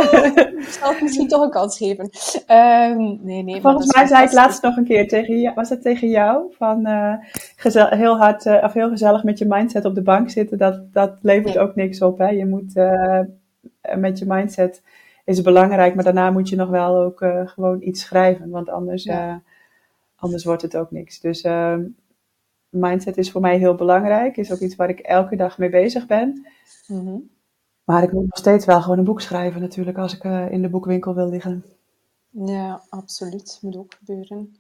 ik 0.59 0.69
zal 0.69 0.91
het 0.91 1.01
misschien 1.03 1.29
toch 1.29 1.43
een 1.43 1.51
kans 1.51 1.77
geven. 1.77 2.05
Um, 2.49 3.19
nee, 3.23 3.43
nee, 3.43 3.61
Volgens 3.61 3.95
mij 3.95 4.07
zei 4.07 4.25
ik 4.25 4.33
laatst 4.33 4.63
nog 4.63 4.77
een 4.77 4.85
keer 4.85 5.09
tegen 5.09 5.41
jou, 5.41 5.55
was 5.55 5.69
het 5.69 5.83
tegen 5.83 6.09
jou? 6.09 6.55
Van 6.59 6.87
uh, 6.87 7.15
heel 7.91 8.19
hard 8.19 8.45
uh, 8.45 8.63
of 8.63 8.73
heel 8.73 8.89
gezellig 8.89 9.25
met 9.25 9.39
je 9.39 9.47
mindset 9.49 9.85
op 9.85 9.95
de 9.95 10.03
bank 10.03 10.31
zitten. 10.31 10.59
Dat, 10.59 10.93
dat 10.93 11.17
levert 11.23 11.59
ook 11.59 11.75
niks 11.75 12.03
op. 12.03 12.19
Hè? 12.19 12.29
Je 12.29 12.47
moet 12.47 12.77
uh, 12.77 13.21
met 13.97 14.19
je 14.19 14.25
mindset 14.29 14.83
is 15.25 15.41
belangrijk, 15.41 15.95
maar 15.95 16.05
daarna 16.05 16.31
moet 16.31 16.49
je 16.49 16.57
nog 16.57 16.69
wel 16.69 16.97
ook 16.97 17.25
gewoon 17.45 17.83
iets 17.83 18.01
schrijven. 18.01 18.51
Want 18.51 18.69
anders, 18.69 19.05
ja. 19.05 19.43
anders 20.17 20.45
wordt 20.45 20.63
het 20.63 20.77
ook 20.77 20.91
niks. 20.91 21.21
Dus 21.21 21.43
ehm, 21.43 21.83
mindset 22.69 23.17
is 23.17 23.31
voor 23.31 23.41
mij 23.41 23.59
heel 23.59 23.75
belangrijk. 23.75 24.37
Is 24.37 24.53
ook 24.53 24.59
iets 24.59 24.77
waar 24.77 24.89
ik 24.89 24.99
elke 24.99 25.37
dag 25.37 25.59
mee 25.59 25.71
bezig 25.71 26.07
ben. 26.07 26.47
Mm 26.87 27.31
maar 27.91 28.03
ik 28.03 28.13
moet 28.13 28.27
nog 28.27 28.39
steeds 28.39 28.65
wel 28.65 28.83
gewoon 28.83 28.99
een 28.99 29.05
boek 29.05 29.21
schrijven 29.21 29.61
natuurlijk 29.61 29.99
als 29.99 30.15
ik 30.15 30.25
uh, 30.25 30.53
in 30.53 30.63
de 30.63 30.69
boekwinkel 30.69 31.15
wil 31.15 31.29
liggen. 31.29 31.65
Ja, 32.31 32.83
absoluut. 32.89 33.59
Moet 33.63 33.77
ook 33.77 33.95
gebeuren. 33.99 34.57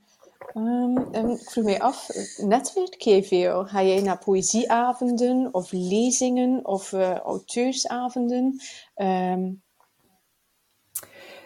Um, 0.55 0.99
ik 1.15 1.51
vroeg 1.51 1.65
mij 1.65 1.81
af, 1.81 2.09
netwerk 2.37 3.01
jij 3.01 3.25
veel? 3.25 3.65
Ga 3.65 3.83
jij 3.83 4.03
naar 4.03 4.19
poëzieavonden 4.19 5.49
of 5.53 5.73
lezingen 5.73 6.67
of 6.67 6.93
uh, 6.93 7.17
auteursavonden? 7.17 8.61
Um... 8.97 9.63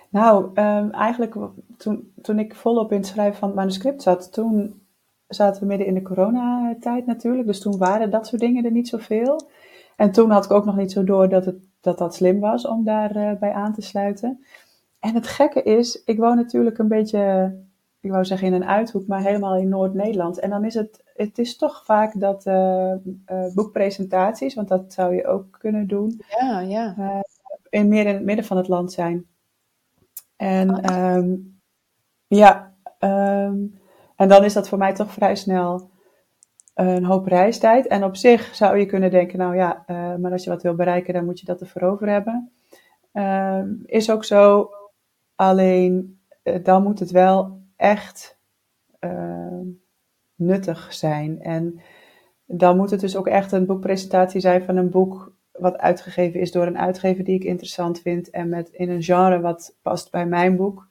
Nou, 0.08 0.44
um, 0.44 0.90
eigenlijk 0.90 1.36
toen, 1.76 2.12
toen 2.22 2.38
ik 2.38 2.54
volop 2.54 2.92
in 2.92 2.98
het 2.98 3.06
schrijven 3.06 3.38
van 3.38 3.48
het 3.48 3.56
manuscript 3.56 4.02
zat, 4.02 4.32
toen 4.32 4.82
zaten 5.28 5.60
we 5.60 5.68
midden 5.68 5.86
in 5.86 5.94
de 5.94 6.02
coronatijd 6.02 7.06
natuurlijk. 7.06 7.46
Dus 7.46 7.60
toen 7.60 7.78
waren 7.78 8.10
dat 8.10 8.26
soort 8.26 8.40
dingen 8.40 8.64
er 8.64 8.70
niet 8.70 8.88
zoveel. 8.88 9.40
En 9.96 10.12
toen 10.12 10.30
had 10.30 10.44
ik 10.44 10.50
ook 10.50 10.64
nog 10.64 10.76
niet 10.76 10.92
zo 10.92 11.04
door 11.04 11.28
dat 11.28 11.44
het 11.44 11.72
dat 11.84 11.98
dat 11.98 12.14
slim 12.14 12.40
was 12.40 12.66
om 12.66 12.84
daarbij 12.84 13.32
uh, 13.32 13.38
bij 13.38 13.52
aan 13.52 13.72
te 13.72 13.82
sluiten. 13.82 14.44
En 15.00 15.14
het 15.14 15.26
gekke 15.26 15.62
is, 15.62 16.02
ik 16.04 16.18
woon 16.18 16.36
natuurlijk 16.36 16.78
een 16.78 16.88
beetje, 16.88 17.54
ik 18.00 18.10
wou 18.10 18.24
zeggen 18.24 18.46
in 18.46 18.52
een 18.52 18.64
uithoek, 18.64 19.06
maar 19.06 19.20
helemaal 19.20 19.56
in 19.56 19.68
Noord-Nederland. 19.68 20.38
En 20.38 20.50
dan 20.50 20.64
is 20.64 20.74
het, 20.74 21.02
het 21.14 21.38
is 21.38 21.56
toch 21.56 21.84
vaak 21.84 22.20
dat 22.20 22.46
uh, 22.46 22.92
uh, 23.30 23.54
boekpresentaties, 23.54 24.54
want 24.54 24.68
dat 24.68 24.92
zou 24.92 25.14
je 25.14 25.26
ook 25.26 25.46
kunnen 25.58 25.86
doen, 25.86 26.22
ja, 26.40 26.60
ja. 26.60 27.22
in 27.70 27.88
meer 27.88 28.06
in 28.06 28.14
het 28.14 28.24
midden 28.24 28.44
van 28.44 28.56
het 28.56 28.68
land 28.68 28.92
zijn. 28.92 29.26
En 30.36 30.92
um, 30.94 31.60
ja, 32.26 32.72
um, 33.00 33.78
en 34.16 34.28
dan 34.28 34.44
is 34.44 34.52
dat 34.52 34.68
voor 34.68 34.78
mij 34.78 34.94
toch 34.94 35.12
vrij 35.12 35.36
snel 35.36 35.90
een 36.74 37.04
hoop 37.04 37.26
reistijd. 37.26 37.86
En 37.86 38.04
op 38.04 38.16
zich 38.16 38.54
zou 38.54 38.78
je 38.78 38.86
kunnen 38.86 39.10
denken, 39.10 39.38
nou 39.38 39.56
ja, 39.56 39.84
uh, 39.86 40.16
maar 40.16 40.32
als 40.32 40.44
je 40.44 40.50
wat 40.50 40.62
wil 40.62 40.74
bereiken, 40.74 41.14
dan 41.14 41.24
moet 41.24 41.40
je 41.40 41.46
dat 41.46 41.60
ervoor 41.60 41.82
over 41.82 42.08
hebben. 42.08 42.52
Uh, 43.12 43.62
is 43.84 44.10
ook 44.10 44.24
zo, 44.24 44.70
alleen 45.34 46.18
uh, 46.42 46.64
dan 46.64 46.82
moet 46.82 46.98
het 46.98 47.10
wel 47.10 47.60
echt 47.76 48.38
ehm, 48.98 49.66
nuttig 50.34 50.94
zijn. 50.94 51.42
En 51.42 51.80
dan 52.44 52.76
moet 52.76 52.90
het 52.90 53.00
dus 53.00 53.16
ook 53.16 53.26
echt 53.26 53.52
een 53.52 53.66
boekpresentatie 53.66 54.40
zijn 54.40 54.62
van 54.62 54.76
een 54.76 54.90
boek 54.90 55.32
wat 55.52 55.78
uitgegeven 55.78 56.40
is 56.40 56.52
door 56.52 56.66
een 56.66 56.78
uitgever 56.78 57.24
die 57.24 57.34
ik 57.34 57.44
interessant 57.44 58.00
vind 58.00 58.30
en 58.30 58.48
met 58.48 58.68
in 58.68 58.90
een 58.90 59.02
genre 59.02 59.40
wat 59.40 59.76
past 59.82 60.10
bij 60.10 60.26
mijn 60.26 60.56
boek. 60.56 60.88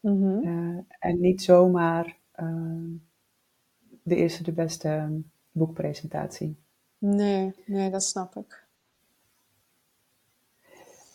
Mm 0.00 0.22
-hmm. 0.22 0.86
en 0.98 1.20
niet 1.20 1.42
zomaar 1.42 2.16
ehm, 2.32 2.84
de 4.06 4.16
eerste 4.16 4.42
de 4.42 4.52
beste 4.52 4.88
ehm, 4.88 5.18
boekpresentatie. 5.50 6.56
Nee, 6.98 7.54
nee, 7.66 7.90
dat 7.90 8.02
snap 8.02 8.36
ik. 8.36 8.64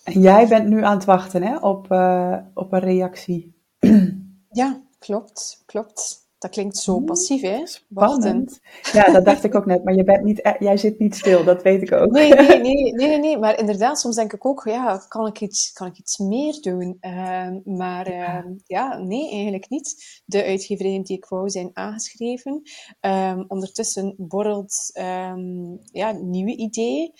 En 0.03 0.21
jij 0.21 0.47
bent 0.47 0.67
nu 0.67 0.83
aan 0.83 0.95
het 0.95 1.05
wachten 1.05 1.43
hè, 1.43 1.57
op, 1.57 1.91
uh, 1.91 2.37
op 2.53 2.73
een 2.73 2.79
reactie. 2.79 3.53
Ja, 4.53 4.81
klopt, 4.99 5.63
klopt. 5.65 6.29
Dat 6.41 6.51
klinkt 6.51 6.77
zo 6.77 6.99
passief, 6.99 7.41
hè? 7.41 7.67
Spannend. 7.67 8.59
Ja, 8.91 9.11
dat 9.11 9.25
dacht 9.25 9.43
ik 9.43 9.55
ook 9.55 9.65
net. 9.65 9.83
Maar 9.83 9.93
je 9.93 10.03
bent 10.03 10.23
niet, 10.23 10.45
e- 10.45 10.55
jij 10.59 10.77
zit 10.77 10.99
niet 10.99 11.15
stil, 11.15 11.43
dat 11.43 11.63
weet 11.63 11.81
ik 11.81 11.91
ook. 11.91 12.11
Nee, 12.11 12.33
nee, 12.33 12.61
nee, 12.61 12.93
nee, 12.93 13.17
nee, 13.17 13.37
Maar 13.37 13.59
inderdaad, 13.59 13.99
soms 13.99 14.15
denk 14.15 14.33
ik 14.33 14.45
ook, 14.45 14.63
ja, 14.65 15.05
kan 15.07 15.27
ik 15.27 15.41
iets, 15.41 15.71
kan 15.71 15.87
ik 15.87 15.97
iets 15.97 16.17
meer 16.17 16.61
doen? 16.61 16.97
Uh, 17.01 17.47
maar 17.63 18.11
uh, 18.11 18.45
ja, 18.65 18.97
nee, 18.97 19.31
eigenlijk 19.31 19.69
niet. 19.69 20.21
De 20.25 20.43
uitgeverijen 20.43 21.03
die 21.03 21.17
ik 21.17 21.25
wou 21.25 21.49
zijn 21.49 21.69
aangeschreven. 21.73 22.61
Um, 23.01 23.45
ondertussen 23.47 24.15
borrelt 24.17 24.91
um, 24.99 25.79
ja, 25.91 26.11
nieuwe 26.11 26.55
idee. 26.55 27.13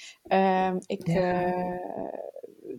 ik... 0.86 1.08
Ja 1.08 1.32
eh, 1.32 2.30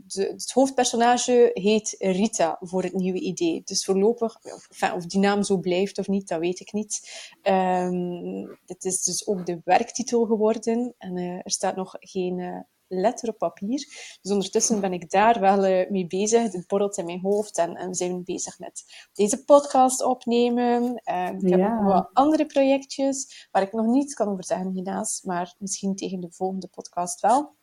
de, 0.07 0.23
het 0.23 0.53
hoofdpersonage 0.53 1.51
heet 1.53 1.95
Rita 1.99 2.57
voor 2.61 2.83
het 2.83 2.95
nieuwe 2.95 3.21
idee. 3.21 3.63
Dus 3.65 3.85
voorlopig, 3.85 4.37
of, 4.43 4.93
of 4.95 5.07
die 5.07 5.21
naam 5.21 5.43
zo 5.43 5.57
blijft 5.57 5.99
of 5.99 6.09
niet, 6.09 6.29
dat 6.29 6.41
weet 6.41 6.61
ik 6.61 6.73
niet. 6.73 7.01
Um, 7.43 8.59
het 8.67 8.85
is 8.85 9.03
dus 9.03 9.27
ook 9.27 9.47
de 9.47 9.61
werktitel 9.65 10.27
geworden 10.27 10.95
en 10.99 11.17
uh, 11.17 11.35
er 11.35 11.51
staat 11.51 11.77
nog 11.77 11.97
geen 11.99 12.39
uh, 12.39 12.61
letter 12.87 13.29
op 13.29 13.39
papier. 13.39 13.79
Dus 14.23 14.33
ondertussen 14.33 14.81
ben 14.81 14.93
ik 14.93 15.11
daar 15.11 15.41
wel 15.41 15.67
uh, 15.67 15.91
mee 15.91 16.07
bezig. 16.07 16.53
Het 16.53 16.67
borrelt 16.67 16.99
in 16.99 17.05
mijn 17.05 17.21
hoofd 17.21 17.59
en, 17.59 17.77
en 17.77 17.89
we 17.89 17.95
zijn 17.95 18.25
bezig 18.25 18.59
met 18.59 18.85
deze 19.13 19.45
podcast 19.45 20.03
opnemen. 20.03 20.95
ik 20.95 21.49
heb 21.49 21.59
ja. 21.59 21.83
nog 21.83 21.93
wat 21.93 22.11
andere 22.13 22.47
projectjes 22.47 23.49
waar 23.51 23.63
ik 23.63 23.73
nog 23.73 23.87
niets 23.87 24.15
kan 24.15 24.29
over 24.29 24.45
zeggen 24.45 24.75
helaas, 24.75 25.23
maar 25.23 25.55
misschien 25.59 25.95
tegen 25.97 26.21
de 26.21 26.31
volgende 26.31 26.69
podcast 26.69 27.21
wel. 27.21 27.61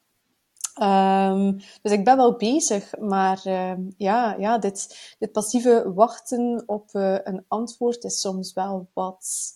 Um, 0.81 1.57
dus 1.81 1.91
ik 1.91 2.03
ben 2.03 2.17
wel 2.17 2.35
bezig, 2.35 2.97
maar 2.99 3.41
uh, 3.45 3.73
ja, 3.97 4.35
ja 4.37 4.57
dit, 4.57 5.15
dit 5.19 5.31
passieve 5.31 5.91
wachten 5.93 6.63
op 6.65 6.89
uh, 6.93 7.17
een 7.23 7.45
antwoord 7.47 8.03
is 8.03 8.19
soms 8.19 8.53
wel 8.53 8.89
wat 8.93 9.47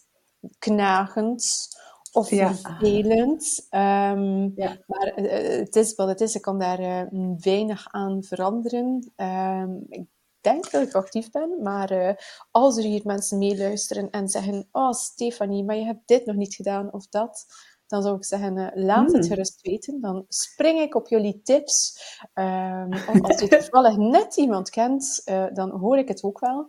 knagend 0.59 1.67
of 2.11 2.29
ja. 2.29 2.55
vervelend. 2.55 3.67
Um, 3.71 4.51
ja. 4.55 4.77
Maar 4.87 5.19
uh, 5.19 5.59
het 5.59 5.75
is 5.75 5.95
wat 5.95 6.07
het 6.07 6.21
is, 6.21 6.35
ik 6.35 6.41
kan 6.41 6.59
daar 6.59 7.09
weinig 7.37 7.87
aan 7.91 8.23
veranderen. 8.23 9.11
Um, 9.15 9.85
ik 9.89 10.07
denk 10.41 10.71
dat 10.71 10.87
ik 10.87 10.93
actief 10.93 11.31
ben, 11.31 11.61
maar 11.61 12.17
als 12.51 12.77
er 12.77 12.83
hier 12.83 13.01
mensen 13.03 13.37
meeluisteren 13.37 14.09
en 14.09 14.27
zeggen: 14.27 14.67
Oh, 14.71 14.91
Stefanie, 14.91 15.63
maar 15.63 15.75
je 15.75 15.85
hebt 15.85 16.07
dit 16.07 16.25
nog 16.25 16.35
niet 16.35 16.55
gedaan 16.55 16.93
of 16.93 17.07
dat 17.07 17.45
dan 17.93 18.01
zou 18.01 18.15
ik 18.15 18.23
zeggen, 18.23 18.57
uh, 18.57 18.67
laat 18.73 19.11
het 19.11 19.25
hmm. 19.25 19.27
gerust 19.27 19.61
weten. 19.61 20.01
Dan 20.01 20.25
spring 20.27 20.79
ik 20.79 20.95
op 20.95 21.07
jullie 21.07 21.41
tips. 21.43 21.99
Um, 22.33 22.93
of 22.93 23.21
als 23.21 23.39
je 23.39 23.47
toevallig 23.57 23.97
net 23.97 24.35
iemand 24.35 24.69
kent, 24.69 25.21
uh, 25.25 25.45
dan 25.53 25.69
hoor 25.69 25.97
ik 25.97 26.07
het 26.07 26.23
ook 26.23 26.39
wel. 26.39 26.59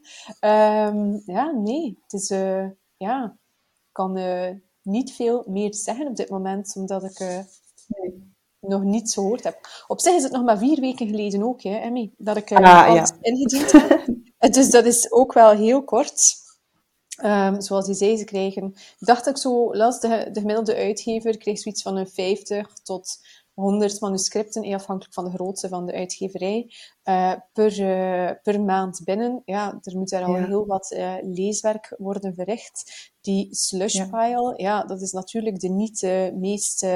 Um, 0.41 1.23
ja, 1.27 1.51
nee, 1.51 1.99
het 2.03 2.13
is, 2.13 2.31
uh, 2.31 2.67
ja, 2.97 3.39
ik 3.75 3.93
kan 3.93 4.19
niet 4.83 5.13
veel 5.13 5.45
meer 5.49 5.75
zeggen 5.75 6.07
op 6.07 6.17
dit 6.17 6.31
moment, 6.31 6.77
omdat 6.77 7.05
ik 7.05 7.47
nog 8.61 8.83
niets 8.83 9.15
gehoord 9.15 9.45
heb. 9.45 9.85
Op 9.87 10.01
zich 10.01 10.15
is 10.15 10.23
het 10.23 10.33
nog 10.33 10.45
maar 10.45 10.59
vier 10.59 10.81
weken 10.81 11.07
geleden 11.07 11.43
ook, 11.43 11.63
hè, 11.63 11.77
Emmy, 11.77 12.13
dat 12.17 12.37
ik 12.37 12.53
ah, 12.53 12.89
alles 12.89 13.09
ja. 13.09 13.17
ingediend 13.21 13.73
heb. 13.73 14.07
dus 14.55 14.71
dat 14.71 14.85
is 14.85 15.13
ook 15.13 15.33
wel 15.33 15.51
heel 15.51 15.85
kort. 15.85 16.44
Um, 17.23 17.61
zoals 17.61 17.87
die 17.87 17.95
zei, 17.95 18.17
ze 18.17 18.25
krijgen, 18.25 18.75
dacht 18.99 19.27
ik 19.27 19.37
zo, 19.37 19.75
las 19.75 20.01
de, 20.01 20.29
de 20.33 20.41
gemiddelde 20.41 20.77
uitgever 20.77 21.37
kreeg 21.37 21.59
zoiets 21.59 21.83
van 21.83 21.97
een 21.97 22.09
50 22.09 22.73
tot 22.83 23.19
100 23.55 24.01
manuscripten, 24.01 24.75
afhankelijk 24.75 25.15
van 25.15 25.25
de 25.25 25.31
grootte 25.31 25.69
van 25.69 25.87
de 25.87 25.93
uitgeverij, 25.93 26.73
uh, 27.05 27.33
per, 27.53 27.81
uh, 27.81 28.31
per 28.43 28.63
maand 28.63 29.01
binnen. 29.05 29.43
Ja, 29.45 29.79
er 29.83 29.97
moet 29.97 30.11
daar 30.11 30.25
al 30.25 30.35
heel 30.35 30.67
wat 30.67 30.93
uh, 30.97 31.15
leeswerk 31.21 31.95
worden 31.99 32.35
verricht. 32.35 33.13
Die 33.21 33.55
slushpile, 33.55 34.55
ja. 34.57 34.79
ja. 34.79 34.85
dat 34.85 35.01
is 35.01 35.13
natuurlijk 35.13 35.61
de 35.61 35.69
niet 35.69 36.01
de 36.01 36.33
meest 36.35 36.87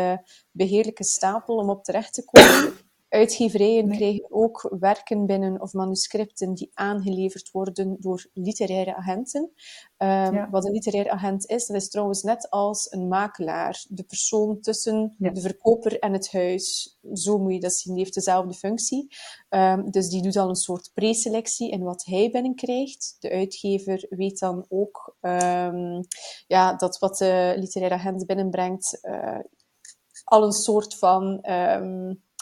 beheerlijke 0.51 1.05
stapel 1.05 1.57
om 1.57 1.71
op 1.71 1.85
terecht 1.85 2.15
te 2.15 2.25
komen. 2.25 2.88
Uitgeverijen 3.09 3.91
krijgen 3.91 4.27
ook 4.31 4.77
werken 4.81 5.27
binnen 5.27 5.61
of 5.61 5.73
manuscripten 5.73 6.55
die 6.55 6.71
aangeleverd 6.75 7.51
worden 7.51 7.97
door 8.01 8.27
literaire 8.33 8.95
agenten. 8.95 9.53
Um, 9.99 10.51
Wat 10.51 10.65
een 10.65 10.73
literair 10.73 11.11
agent 11.11 11.47
is, 11.47 11.67
dat 11.67 11.77
is 11.77 11.89
trouwens 11.89 12.23
net 12.23 12.51
als 12.51 12.93
een 12.93 13.09
makelaar. 13.09 13.85
De 13.89 14.05
persoon 14.05 14.61
tussen 14.61 15.15
de 15.19 15.41
verkoper 15.41 15.99
en 15.99 16.13
het 16.13 16.33
huis. 16.33 16.99
Zo 17.13 17.39
moet 17.39 17.53
je 17.53 17.61
dat 17.61 17.73
zien. 17.73 17.95
Die 17.95 18.03
heeft 18.03 18.15
dezelfde 18.15 18.55
functie. 18.55 19.07
Um, 19.49 19.91
dus 19.91 20.09
die 20.09 20.23
doet 20.23 20.37
al 20.37 20.49
een 20.49 20.55
soort 20.55 20.91
preselectie 20.95 21.71
in 21.71 21.83
wat 21.83 22.05
hij 22.05 22.31
binnenkrijgt. 22.31 23.17
De 23.19 23.31
uitgever 23.31 24.07
weet 24.09 24.39
dan 24.39 24.67
ook 24.69 25.17
um, 25.21 26.01
ja, 26.47 26.75
dat 26.75 26.99
wat 26.99 27.19
de 27.19 27.55
literaire 27.57 27.95
agent 27.95 28.27
binnenbrengt 28.27 28.99
uh, 29.03 29.39
al 30.25 30.45
een 30.45 30.53
soort 30.53 30.95
van 30.95 31.41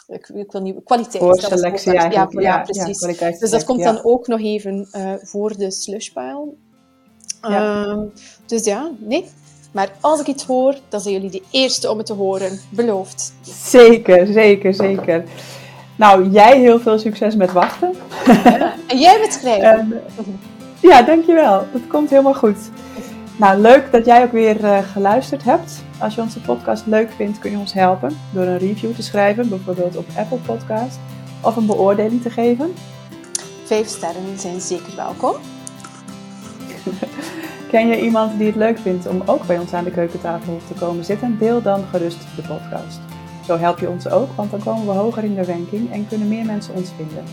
ik, 0.07 0.29
ik 0.29 0.51
wil 0.51 0.61
niet, 0.61 0.75
kwaliteit. 0.83 1.23
Voorselectie 1.23 1.93
ja, 1.93 2.09
ja, 2.09 2.27
ja, 2.29 2.61
precies. 2.61 2.99
dus 3.39 3.49
dat 3.49 3.63
komt 3.63 3.83
dan 3.83 4.03
ook 4.03 4.27
nog 4.27 4.41
even 4.41 4.87
uh, 4.91 5.13
voor 5.21 5.57
de 5.57 5.71
slushpile. 5.71 6.53
Um, 7.49 8.11
dus 8.45 8.65
ja, 8.65 8.91
nee. 8.99 9.25
Maar 9.71 9.91
als 10.01 10.19
ik 10.19 10.27
iets 10.27 10.45
hoor, 10.45 10.75
dan 10.89 10.99
zijn 10.99 11.13
jullie 11.13 11.29
de 11.29 11.43
eerste 11.51 11.91
om 11.91 11.97
het 11.97 12.05
te 12.05 12.13
horen. 12.13 12.59
Beloofd. 12.69 13.33
Zeker, 13.63 14.27
zeker, 14.27 14.73
zeker. 14.73 15.23
Nou, 15.95 16.29
jij 16.29 16.59
heel 16.59 16.79
veel 16.79 16.99
succes 16.99 17.35
met 17.35 17.51
wachten. 17.51 17.93
En 18.87 18.99
jij 18.99 19.19
met 19.19 19.33
schrijven. 19.33 20.01
En, 20.17 20.89
ja, 20.89 21.01
dankjewel. 21.01 21.65
Dat 21.71 21.87
komt 21.87 22.09
helemaal 22.09 22.33
goed. 22.33 22.57
Nou, 23.37 23.61
leuk 23.61 23.91
dat 23.91 24.05
jij 24.05 24.23
ook 24.23 24.31
weer 24.31 24.63
uh, 24.63 24.77
geluisterd 24.77 25.43
hebt. 25.43 25.83
Als 25.99 26.15
je 26.15 26.21
onze 26.21 26.41
podcast 26.41 26.85
leuk 26.85 27.11
vindt, 27.11 27.39
kun 27.39 27.51
je 27.51 27.57
ons 27.57 27.73
helpen 27.73 28.17
door 28.33 28.43
een 28.43 28.57
review 28.57 28.95
te 28.95 29.03
schrijven, 29.03 29.49
bijvoorbeeld 29.49 29.95
op 29.95 30.05
Apple 30.17 30.37
Podcast, 30.37 30.99
of 31.41 31.55
een 31.55 31.65
beoordeling 31.65 32.21
te 32.21 32.29
geven. 32.29 32.73
Vijf 33.63 33.87
sterren 33.87 34.39
zijn 34.39 34.61
zeker 34.61 34.95
welkom. 34.95 35.35
Ken 37.71 37.87
je 37.87 38.01
iemand 38.01 38.37
die 38.37 38.47
het 38.47 38.55
leuk 38.55 38.79
vindt 38.79 39.07
om 39.07 39.21
ook 39.25 39.45
bij 39.47 39.59
ons 39.59 39.73
aan 39.73 39.83
de 39.83 39.91
keukentafel 39.91 40.59
te 40.67 40.73
komen 40.73 41.05
zitten? 41.05 41.37
Deel 41.39 41.61
dan 41.61 41.83
gerust 41.91 42.19
de 42.35 42.41
podcast. 42.41 42.99
Zo 43.45 43.57
help 43.57 43.79
je 43.79 43.89
ons 43.89 44.09
ook, 44.09 44.31
want 44.35 44.51
dan 44.51 44.63
komen 44.63 44.85
we 44.85 44.91
hoger 44.91 45.23
in 45.23 45.35
de 45.35 45.45
ranking 45.45 45.91
en 45.91 46.07
kunnen 46.07 46.27
meer 46.27 46.45
mensen 46.45 46.73
ons 46.73 46.89
vinden. 46.95 47.23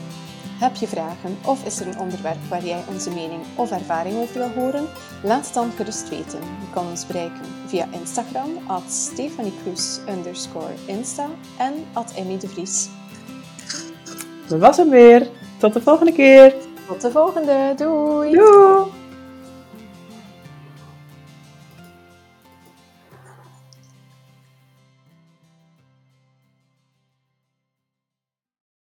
Heb 0.65 0.75
je 0.75 0.87
vragen 0.87 1.37
of 1.47 1.65
is 1.65 1.81
er 1.81 1.87
een 1.87 1.99
onderwerp 1.99 2.45
waar 2.49 2.65
jij 2.65 2.85
onze 2.89 3.11
mening 3.11 3.43
of 3.55 3.71
ervaring 3.71 4.17
over 4.17 4.39
wil 4.39 4.49
horen? 4.49 4.87
Laat 5.23 5.45
het 5.45 5.55
dan 5.55 5.71
gerust 5.71 6.09
weten. 6.09 6.39
Je 6.39 6.71
kan 6.73 6.87
ons 6.87 7.07
bereiken 7.07 7.45
via 7.67 7.87
Instagram 7.91 8.51
at 8.67 8.83
stefaniekroes 8.89 10.01
underscore 10.09 10.75
insta 10.87 11.27
en 11.59 11.75
at 11.93 12.13
Emmy 12.15 12.39
de 12.39 12.49
Vries. 12.49 12.89
Dat 14.49 14.61
was 14.61 14.77
hem 14.77 14.91
weer. 14.91 15.31
Tot 15.59 15.73
de 15.73 15.81
volgende 15.81 16.13
keer. 16.13 16.55
Tot 16.87 17.01
de 17.01 17.11
volgende. 17.11 17.73
Doei. 17.77 18.31
Doei. 18.31 19.04